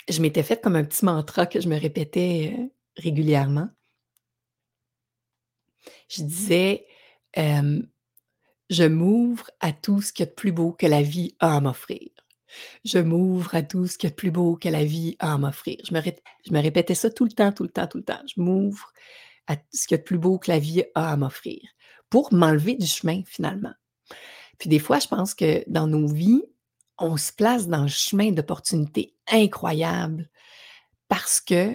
je 0.09 0.21
m'étais 0.21 0.43
fait 0.43 0.61
comme 0.61 0.75
un 0.75 0.83
petit 0.83 1.05
mantra 1.05 1.45
que 1.45 1.61
je 1.61 1.67
me 1.69 1.79
répétais, 1.79 2.53
heu, 2.57 2.71
régulièrement. 2.97 3.69
Je 6.09 6.23
disais, 6.23 6.85
«Je 7.35 8.83
m'ouvre 8.85 9.49
à 9.59 9.73
tout 9.73 10.01
ce 10.01 10.13
qu'il 10.13 10.25
y 10.25 10.27
a 10.27 10.31
de 10.31 10.35
plus 10.35 10.51
beau 10.51 10.71
que 10.73 10.87
la 10.87 11.01
vie 11.01 11.35
a 11.39 11.57
à 11.57 11.61
m'offrir. 11.61 12.09
Je 12.85 12.99
m'ouvre 12.99 13.55
à 13.55 13.63
tout 13.63 13.87
ce 13.87 13.97
qu'il 13.97 14.07
y 14.09 14.11
a 14.11 14.11
de 14.11 14.15
plus 14.15 14.31
beau 14.31 14.57
que 14.57 14.69
la 14.69 14.85
vie 14.85 15.15
a 15.19 15.33
à 15.33 15.39
m'offrir». 15.39 15.77
Je 15.87 15.93
me 16.53 16.61
répétais 16.61 16.95
ça 16.95 17.09
tout 17.11 17.25
le 17.25 17.31
temps, 17.31 17.51
tout 17.53 17.63
le 17.63 17.69
temps, 17.69 17.87
tout 17.87 17.99
le 17.99 18.05
temps. 18.05 18.21
Je 18.35 18.41
m'ouvre 18.41 18.91
à 19.47 19.57
t 19.57 19.63
ce 19.73 19.87
qu'il 19.87 19.95
y 19.97 19.99
a 19.99 19.99
de 19.99 20.03
plus 20.05 20.19
beau 20.19 20.39
que 20.39 20.51
la 20.51 20.59
vie 20.59 20.83
a 20.95 21.11
à 21.13 21.17
m'offrir, 21.17 21.59
pour 22.09 22.33
m'enlever 22.33 22.75
du 22.75 22.87
chemin 22.87 23.23
finalement. 23.27 23.73
Puis 24.61 24.69
des 24.69 24.77
fois, 24.77 24.99
je 24.99 25.07
pense 25.07 25.33
que 25.33 25.63
dans 25.65 25.87
nos 25.87 26.05
vies, 26.07 26.43
on 26.99 27.17
se 27.17 27.33
place 27.33 27.67
dans 27.67 27.81
le 27.81 27.87
chemin 27.87 28.31
d'opportunités 28.31 29.15
incroyables 29.27 30.29
parce 31.07 31.41
qu'on 31.41 31.73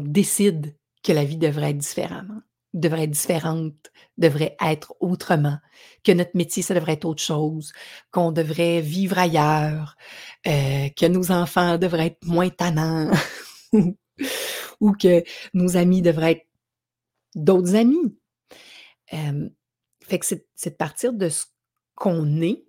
décide 0.00 0.76
que 1.02 1.12
la 1.12 1.24
vie 1.24 1.38
devrait 1.38 1.70
être 1.70 1.78
différemment 1.78 2.42
devrait 2.74 3.04
être 3.04 3.10
différente, 3.10 3.90
devrait 4.18 4.54
être 4.62 4.94
autrement, 5.00 5.56
que 6.04 6.12
notre 6.12 6.36
métier, 6.36 6.62
ça 6.62 6.74
devrait 6.74 6.92
être 6.92 7.06
autre 7.06 7.22
chose, 7.22 7.72
qu'on 8.10 8.30
devrait 8.30 8.82
vivre 8.82 9.18
ailleurs, 9.18 9.96
heu, 10.46 10.90
que 10.94 11.06
nos 11.06 11.32
enfants 11.32 11.78
devraient 11.78 12.08
être 12.08 12.26
moins 12.26 12.50
tannants 12.50 13.10
ou 14.80 14.92
que 14.92 15.24
nos 15.54 15.78
amis 15.78 16.02
devraient 16.02 16.32
être 16.32 16.46
d'autres 17.34 17.74
amis. 17.74 18.14
Hem, 19.10 19.50
fait 20.08 20.18
que 20.20 20.26
c'est 20.26 20.70
de 20.70 20.76
partir 20.76 21.12
de 21.12 21.28
ce 21.28 21.46
qu'on 21.96 22.42
est 22.42 22.64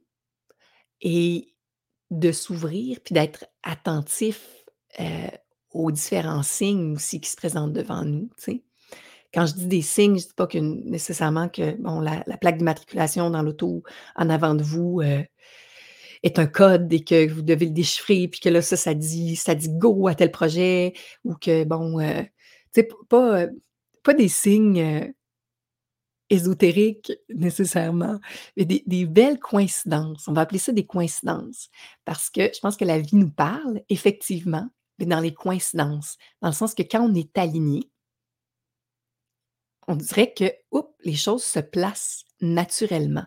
et 1.01 1.53
de 2.11 2.31
s'ouvrir 2.31 2.99
puis 3.03 3.13
d'être 3.13 3.45
attentif, 3.63 4.47
heu, 4.99 5.05
aux 5.73 5.91
différents 5.91 6.43
signes 6.43 6.95
aussi 6.95 7.21
qui 7.21 7.29
se 7.29 7.37
présentent 7.37 7.73
devant 7.73 8.05
nous? 8.05 8.29
Quand 9.33 9.45
je 9.45 9.53
dis 9.55 9.67
des 9.67 9.81
signes, 9.83 10.17
je 10.19 10.27
dis 10.27 10.33
pas 10.35 10.47
que 10.47 10.57
nécessairement 10.59 11.49
que, 11.49 11.75
bon, 11.81 11.99
la 12.01 12.23
la 12.27 12.37
plaque 12.37 12.57
d'immatriculation 12.57 13.29
dans 13.29 13.43
l'auto 13.43 13.83
en 14.15 14.29
avant 14.29 14.55
de 14.55 14.63
vous, 14.63 15.01
heu, 15.03 15.23
est 16.23 16.39
un 16.39 16.47
code 16.47 16.91
et 16.93 17.03
que 17.03 17.29
vous 17.31 17.41
devez 17.43 17.65
le 17.67 17.71
déchiffrer 17.73 18.27
puis 18.29 18.39
que 18.41 18.49
là, 18.49 18.61
ça, 18.61 18.77
ça 18.77 18.93
dit 18.95 19.35
ça 19.37 19.55
dit 19.55 19.69
«go» 19.71 20.07
à 20.07 20.15
tel 20.15 20.31
projet 20.31 20.93
ou 21.25 21.35
que 21.35 21.63
bon, 21.65 21.99
heu, 22.01 22.23
tu 22.73 22.81
sais, 22.81 22.89
pas, 23.09 23.43
heu, 23.45 23.51
pas 24.03 24.13
des 24.15 24.29
signes, 24.29 25.13
heu 26.31 26.35
ésotériques 26.35 27.13
nécessairement, 27.29 28.19
mais 28.57 28.65
des 28.65 29.05
belles 29.05 29.39
coïncidences. 29.39 30.27
On 30.27 30.33
va 30.33 30.41
appeler 30.41 30.59
ça 30.59 30.71
des 30.73 30.85
coïncidences 30.85 31.69
parce 32.05 32.29
que 32.29 32.51
je 32.53 32.59
pense 32.61 32.77
que 32.77 32.85
la 32.85 32.99
vie 32.99 33.15
nous 33.17 33.31
parle 33.31 33.81
effectivement, 33.89 34.67
mais 34.99 35.05
dans 35.05 35.19
les 35.21 35.33
coïncidences, 35.33 36.17
dans 36.41 36.49
le 36.49 36.53
sens 36.55 36.75
que 36.75 36.83
quand 36.83 37.01
on 37.09 37.15
est 37.15 37.37
aligné 37.37 37.89
on 39.87 39.95
dirait 39.95 40.33
que, 40.33 40.45
oups, 40.71 40.93
les 41.03 41.15
choses 41.15 41.43
se 41.43 41.59
placent 41.59 42.25
naturellement, 42.41 43.25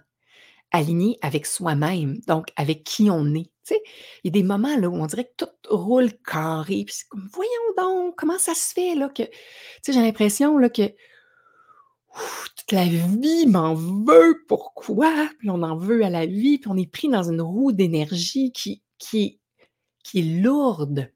alignées 0.73 1.19
avec 1.23 1.47
soi-même, 1.47 2.21
donc 2.29 2.49
avec 2.57 2.85
qui 2.85 3.11
on 3.11 3.35
est. 3.35 3.51
Tu 3.67 3.75
sais, 3.77 3.83
il 4.25 4.29
y 4.29 4.39
a 4.39 4.43
des 4.43 4.45
moments 4.47 4.77
là 4.77 4.89
où 4.89 4.97
on 4.97 5.07
dirait 5.07 5.25
que 5.27 5.45
tout 5.47 5.51
roule 5.71 6.13
carré, 6.27 6.85
puis 6.87 6.95
c'est 6.97 7.09
comme: 7.09 7.29
«Voyons 7.33 7.53
donc, 7.79 8.17
comment 8.17 8.39
ça 8.39 8.55
se 8.55 8.73
fait 8.75 8.95
là 8.97 9.09
que» 9.11 9.25
tu 9.25 9.31
sais, 9.85 9.93
j'ai 9.95 10.03
l'impression 10.03 10.57
que 10.71 10.83
toute 12.57 12.73
la 12.73 12.87
vie 12.87 13.47
m'en 13.47 13.75
veut, 13.75 14.45
pourquoi? 14.49 15.29
Puis 15.39 15.51
on 15.51 15.63
en 15.63 15.77
veut 15.77 16.05
à 16.05 16.11
la 16.11 16.27
vie, 16.27 16.59
puis 16.59 16.71
on 16.71 16.77
est 16.77 16.91
pris 16.91 17.09
dans 17.09 17.31
une 17.31 17.41
roue 17.41 17.73
d'énergie 17.73 18.53
qui 18.53 18.83
qui 18.99 19.23
est 19.23 19.41
qui 20.05 20.21
est 20.21 20.43
lourde. 20.43 21.11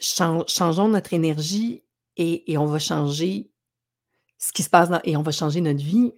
Chan 0.00 0.44
changeons 0.46 0.88
notre 0.88 1.12
énergie 1.14 1.84
et 2.16 2.52
et 2.52 2.58
on 2.58 2.66
va 2.66 2.78
changer 2.78 3.50
ce 4.38 4.52
qui 4.52 4.62
se 4.62 4.70
passe 4.70 4.90
et 5.04 5.16
on 5.16 5.22
va 5.22 5.32
changer 5.32 5.60
notre 5.60 5.82
vie. 5.82 6.12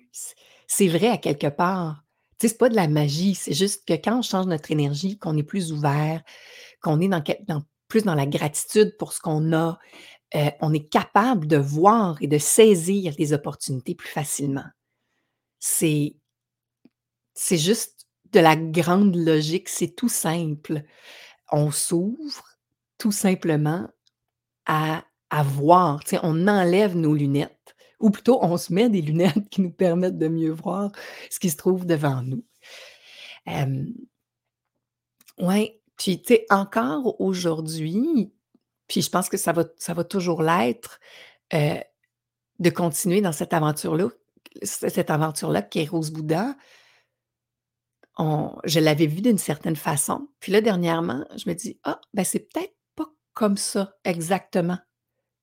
C'est 0.67 0.89
vrai 0.89 1.09
à 1.09 1.19
quelque 1.19 1.49
part. 1.49 2.05
Sais, 2.41 2.49
c'est 2.49 2.59
pas 2.59 2.69
de 2.69 2.75
la 2.75 2.89
magie, 2.89 3.35
c'est 3.35 3.55
juste 3.55 3.87
que 3.87 3.95
quand 3.95 4.19
on 4.19 4.23
change 4.23 4.47
notre 4.47 4.71
énergie, 4.73 5.19
qu'on 5.19 5.37
est 5.37 5.45
plus 5.45 5.73
ouvert, 5.73 6.23
qu'on 6.83 7.01
est 7.01 7.09
plus 7.89 8.03
dans 8.03 8.15
la 8.15 8.27
gratitude 8.27 8.97
pour 8.99 9.13
ce 9.13 9.21
qu'on 9.21 9.53
a, 9.53 9.79
heu, 10.35 10.51
on 10.61 10.73
est 10.75 10.89
capable 10.89 11.47
de 11.47 11.57
voir 11.57 12.17
et 12.23 12.27
de 12.27 12.39
saisir 12.39 13.15
les 13.19 13.33
opportunités 13.33 13.95
plus 13.95 14.09
facilement. 14.09 14.65
C'est 15.61 16.17
c'est 17.35 17.59
juste 17.59 18.07
de 18.33 18.41
la 18.41 18.57
grande 18.57 19.15
logique, 19.17 19.69
c'est 19.69 19.95
tout 19.95 20.09
simple. 20.09 20.83
On 21.53 21.71
s'ouvre 21.71 22.45
tout 22.99 23.13
simplement 23.13 23.89
à 24.67 25.05
à 25.31 25.43
voir, 25.45 26.01
on 26.23 26.49
enlève 26.49 26.97
nos 26.97 27.15
lunettes 27.15 27.75
ou 28.01 28.11
plutôt 28.11 28.39
on 28.45 28.57
se 28.59 28.73
met 28.73 28.89
des 28.91 29.03
lunettes 29.03 29.49
qui 29.51 29.63
nous 29.63 29.73
permettent 29.73 30.19
de 30.19 30.29
mieux 30.29 30.53
voir 30.53 30.93
ce 31.31 31.41
qui 31.41 31.51
se 31.51 31.57
trouve 31.57 31.87
devant 31.87 32.23
nous. 32.23 32.45
Hem 33.47 33.95
ouais, 35.39 35.81
puis 35.97 36.21
tu 36.23 36.35
sais, 36.35 36.47
encore 36.51 37.21
aujourd'hui, 37.21 38.33
puis 38.89 39.03
je 39.03 39.11
pense 39.11 39.29
que 39.29 39.37
ça 39.37 39.53
va 39.53 39.65
ça 39.79 39.95
va 39.95 40.05
toujours 40.05 40.43
l'être, 40.43 41.01
heu, 41.55 41.77
de 42.61 42.71
continuer 42.71 43.21
dans 43.23 43.33
cette 43.33 43.55
aventure-là 43.55 44.09
cette 44.63 45.11
aventure-là 45.11 45.63
qui 45.63 45.81
est 45.81 45.87
Rose 45.91 46.13
Bouddha 46.13 46.57
je 48.65 48.81
l'avais 48.81 49.07
vue 49.07 49.21
d'une 49.23 49.39
certaine 49.39 49.77
façon, 49.77 50.29
puis 50.41 50.53
là, 50.53 50.61
dernièrement, 50.61 51.25
je 51.37 51.49
me 51.49 51.55
dis: 51.55 51.79
«Ah, 51.85 52.01
ben, 52.13 52.25
c'est 52.25 52.41
peut-être 52.53 52.75
pas 52.95 53.07
comme 53.35 53.57
ça 53.57 53.97
exactement 54.05 54.79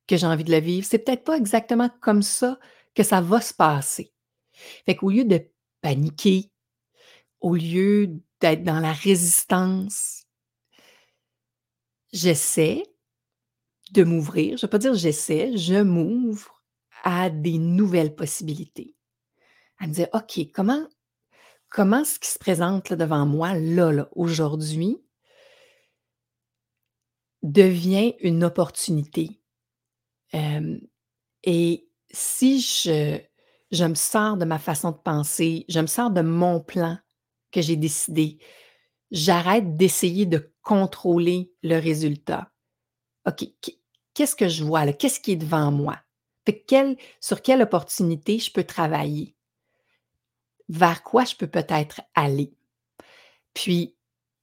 que 0.08 0.18
j'ai 0.18 0.28
envie 0.28 0.44
de 0.44 0.52
la 0.52 0.60
vivre. 0.60 0.88
C'est 0.90 1.00
peut-être 1.00 1.24
pas 1.24 1.38
exactement 1.38 1.90
comme 2.02 2.22
ça 2.24 2.60
que 2.96 3.04
ça 3.04 3.22
va 3.22 3.42
se 3.42 3.54
passer». 3.54 4.14
Fait 4.86 4.96
qu'au 4.96 5.10
lieu 5.12 5.26
de 5.26 5.42
paniquer, 5.82 6.52
au 7.42 7.56
lieu 7.56 8.10
d'être 8.42 8.64
dans 8.64 8.80
la 8.80 8.94
résistance 8.94 10.24
j'essaie 12.14 12.84
de 13.92 14.04
m'ouvrir. 14.04 14.58
Je 14.58 14.66
vais 14.66 14.70
pas 14.70 14.78
dire 14.78 14.94
j'essaie, 14.94 15.58
je 15.58 15.82
m'ouvre 15.82 16.62
à 17.04 17.30
des 17.30 17.58
nouvelles 17.58 18.16
possibilités. 18.16 18.96
À 19.80 19.88
me 19.88 19.94
dire: 19.94 20.08
«OK, 20.14 20.40
comment 20.54 20.88
comment 21.70 22.04
ce 22.04 22.20
qui 22.20 22.30
se 22.30 22.40
présente 22.40 22.94
devant 22.94 23.26
moi, 23.26 23.54
là, 23.56 23.92
là, 23.92 24.10
aujourd'hui» 24.14 25.00
«devient 27.44 28.16
une 28.22 28.44
opportunité?» 28.44 29.42
Et 31.44 31.90
si 32.12 32.62
je 32.62 33.20
je 33.72 33.86
me 33.86 33.96
sors 33.96 34.36
de 34.36 34.44
ma 34.46 34.60
façon 34.60 34.92
de 34.92 34.98
penser, 34.98 35.66
je 35.70 35.80
me 35.80 35.88
sors 35.88 36.12
de 36.12 36.22
mon 36.22 36.60
plan 36.60 36.98
que 37.52 37.62
j'ai 37.62 37.78
décidé, 37.78 38.38
j'arrête 39.12 39.78
d'essayer 39.78 40.26
de 40.26 40.54
contrôler 40.62 41.54
le 41.64 41.80
résultat. 41.80 42.52
OK, 43.26 43.50
qu'est-ce 44.14 44.36
que 44.36 44.48
je 44.48 44.64
vois 44.64 44.86
là? 44.86 44.94
Qu'est-ce 44.94 45.20
qui 45.20 45.32
est 45.32 45.38
devant 45.38 45.72
moi? 45.72 46.00
Sur 47.20 47.42
quelle 47.42 47.62
opportunité 47.62 48.40
je 48.40 48.52
peux 48.52 48.64
travailler? 48.64 49.36
Vers 50.70 51.04
quoi 51.04 51.24
je 51.26 51.36
peux 51.36 51.48
peut-être 51.48 52.02
aller? 52.16 52.54
Puis, 53.54 53.96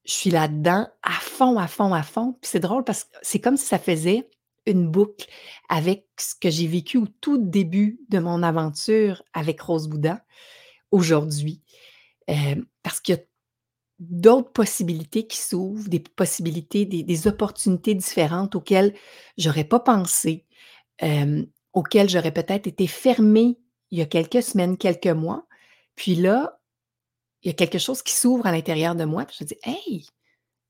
je 0.04 0.12
suis 0.12 0.30
là-dedans 0.30 0.88
à 1.02 1.12
fond, 1.12 1.58
à 1.58 1.68
fond, 1.68 1.92
à 1.92 2.02
fond, 2.02 2.32
puis 2.40 2.50
c'est 2.50 2.60
drôle 2.60 2.84
parce 2.84 3.04
que 3.04 3.16
c'est 3.22 3.40
comme 3.40 3.56
si 3.56 3.66
ça 3.66 3.78
faisait 3.78 4.28
une 4.64 4.90
boucle 4.90 5.26
avec 5.68 6.06
ce 6.18 6.34
que 6.34 6.50
j'ai 6.50 6.66
vécu 6.66 6.98
au 6.98 7.06
tout 7.20 7.38
début 7.38 8.00
de 8.08 8.18
mon 8.18 8.42
aventure 8.42 9.22
avec 9.32 9.60
Rose 9.60 9.88
Bouddha, 9.88 10.24
aujourd'hui. 10.90 11.62
Hem, 12.26 12.66
parce 12.82 13.00
qu'il 13.00 13.14
y 13.16 13.18
a 13.18 13.22
d'autres 14.00 14.52
possibilités 14.52 15.26
qui 15.26 15.38
s'ouvrent, 15.38 15.88
des 15.88 16.00
possibilités, 16.00 16.84
des 16.86 17.26
opportunités 17.28 17.94
différentes 17.94 18.54
auxquelles 18.56 18.94
j'aurais 19.38 19.64
pas 19.64 19.80
pensé, 19.80 20.46
auxquelles 21.72 22.08
j'aurais 22.10 22.32
peut-être 22.34 22.66
été 22.66 22.86
fermée 22.86 23.58
il 23.90 23.98
y 23.98 24.02
a 24.02 24.06
quelques 24.06 24.42
semaines, 24.42 24.76
quelques 24.78 25.06
mois. 25.08 25.46
Puis 25.96 26.14
là, 26.14 26.60
il 27.42 27.48
y 27.48 27.50
a 27.50 27.54
quelque 27.54 27.78
chose 27.78 28.02
qui 28.02 28.12
s'ouvre 28.14 28.46
à 28.46 28.52
l'intérieur 28.52 28.94
de 28.96 29.04
moi, 29.04 29.24
puis 29.26 29.38
je 29.40 29.44
dis: 29.46 29.58
«Hey! 29.64 30.06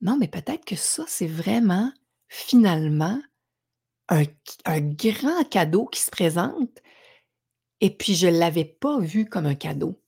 Non, 0.02 0.16
mais 0.18 0.28
peut-être 0.28 0.64
que 0.66 0.76
ça, 0.76 1.04
c'est 1.08 1.26
vraiment, 1.28 1.92
finalement, 2.28 3.20
un 4.10 4.24
un 4.66 4.80
grand 4.80 5.44
cadeau 5.50 5.86
qui 5.86 6.00
se 6.02 6.10
présente 6.10 6.80
et 7.80 7.90
puis 7.96 8.14
je 8.14 8.28
l'avais 8.28 8.64
pas 8.64 9.00
vu 9.00 9.24
comme 9.28 9.46
un 9.46 9.54
cadeau». 9.56 10.00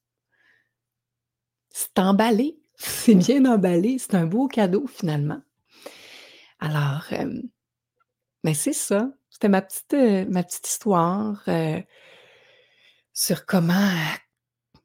C'est 1.72 1.98
emballé, 1.98 2.59
c'est 2.80 3.14
bien 3.14 3.44
emballé, 3.44 3.98
c'est 3.98 4.14
un 4.14 4.26
beau 4.26 4.48
cadeau 4.48 4.86
finalement. 4.86 5.40
Alors, 6.60 7.04
hem, 7.12 7.42
mais 8.44 8.54
c'est 8.54 8.72
ça, 8.72 9.12
C'était 9.30 9.48
ma 9.48 9.62
petite, 9.62 9.94
heu, 9.94 10.26
ma 10.28 10.42
petite 10.42 10.68
histoire, 10.68 11.42
heu 11.48 11.82
sur 13.12 13.46
comment, 13.46 13.90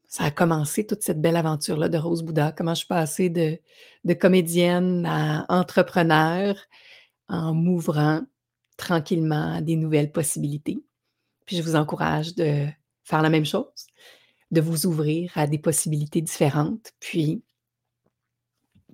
ça 0.08 0.26
a 0.26 0.32
commencé 0.32 0.86
toute 0.86 1.04
cette 1.04 1.22
belle 1.22 1.36
aventure-là 1.38 1.90
de 1.90 1.98
Rose 1.98 2.24
Bouddha. 2.24 2.52
Comment 2.52 2.74
je 2.74 2.80
suis 2.80 2.88
passée 2.88 3.30
de 3.30 3.60
de 4.04 4.14
comédienne 4.14 5.06
à 5.06 5.46
entrepreneur 5.50 6.56
en 7.30 7.54
m'ouvrant 7.54 8.22
tranquillement 8.78 9.56
à 9.56 9.62
des 9.62 9.76
nouvelles 9.78 10.12
possibilités. 10.12 10.84
Puis 11.46 11.58
je 11.58 11.64
vous 11.64 11.76
encourage 11.76 12.36
de 12.36 12.68
faire 13.04 13.22
la 13.22 13.30
même 13.30 13.46
chose, 13.46 13.88
de 14.52 14.62
vous 14.62 14.86
ouvrir 14.86 15.32
à 15.36 15.48
des 15.48 15.60
possibilités 15.60 16.22
différentes, 16.22 16.94
puis 17.00 17.44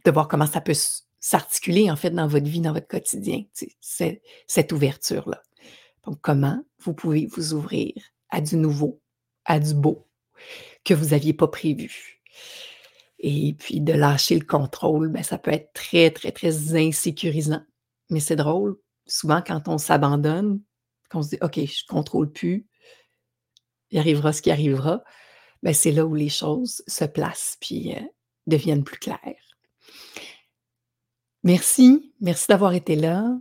de 0.03 0.11
voir 0.11 0.27
comment 0.27 0.45
ça 0.45 0.61
peut 0.61 0.75
s'articuler 1.19 1.91
en 1.91 1.95
fait 1.95 2.11
dans 2.11 2.27
votre 2.27 2.47
vie, 2.47 2.61
dans 2.61 2.73
votre 2.73 2.87
quotidien, 2.87 3.43
cette 3.79 4.71
ouverture-là. 4.71 5.41
Donc 6.03 6.19
comment 6.21 6.63
vous 6.79 6.93
pouvez 6.93 7.27
vous 7.27 7.53
ouvrir 7.53 7.93
à 8.29 8.41
du 8.41 8.55
nouveau, 8.55 9.01
à 9.45 9.59
du 9.59 9.73
beau 9.73 10.07
que 10.83 10.93
vous 10.93 11.13
aviez 11.13 11.33
pas 11.33 11.47
prévu? 11.47 12.21
Et 13.19 13.53
puis 13.53 13.81
de 13.81 13.93
lâcher 13.93 14.39
le 14.39 14.45
contrôle, 14.45 15.09
ben, 15.09 15.21
ça 15.21 15.37
peut 15.37 15.51
être 15.51 15.71
très, 15.73 16.09
très, 16.09 16.31
très 16.31 16.75
insécurisant. 16.75 17.61
Mais 18.09 18.19
c'est 18.19 18.35
drôle, 18.35 18.77
souvent 19.05 19.43
quand 19.45 19.67
on 19.67 19.77
s'abandonne, 19.77 20.59
qu'on 21.11 21.21
se 21.21 21.29
dit: 21.29 21.37
«OK, 21.41 21.59
je 21.59 21.85
contrôle 21.87 22.31
plus» 22.31 22.65
«il 23.91 23.99
arrivera 23.99 24.33
ce 24.33 24.41
qui 24.41 24.49
arrivera», 24.49 25.03
ben, 25.61 25.73
c'est 25.73 25.91
là 25.91 26.07
où 26.07 26.15
les 26.15 26.29
choses 26.29 26.81
se 26.87 27.05
placent 27.05 27.57
puis, 27.61 27.93
heu, 27.93 28.09
deviennent 28.47 28.83
plus 28.83 28.97
claires. 28.97 29.50
Merci, 31.43 32.13
merci 32.21 32.45
d'avoir 32.49 32.73
été 32.73 32.95
là. 32.95 33.37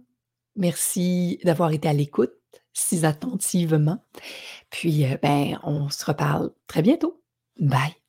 Merci 0.56 1.38
d'avoir 1.44 1.72
été 1.72 1.88
à 1.88 1.92
l'écoute 1.92 2.32
si 2.72 3.04
attentivement. 3.04 4.04
Puis, 4.70 5.04
heu, 5.04 5.18
ben, 5.22 5.58
on 5.64 5.90
se 5.90 6.04
reparle 6.04 6.52
très 6.66 6.82
bientôt. 6.82 7.22
Bye. 7.58 7.99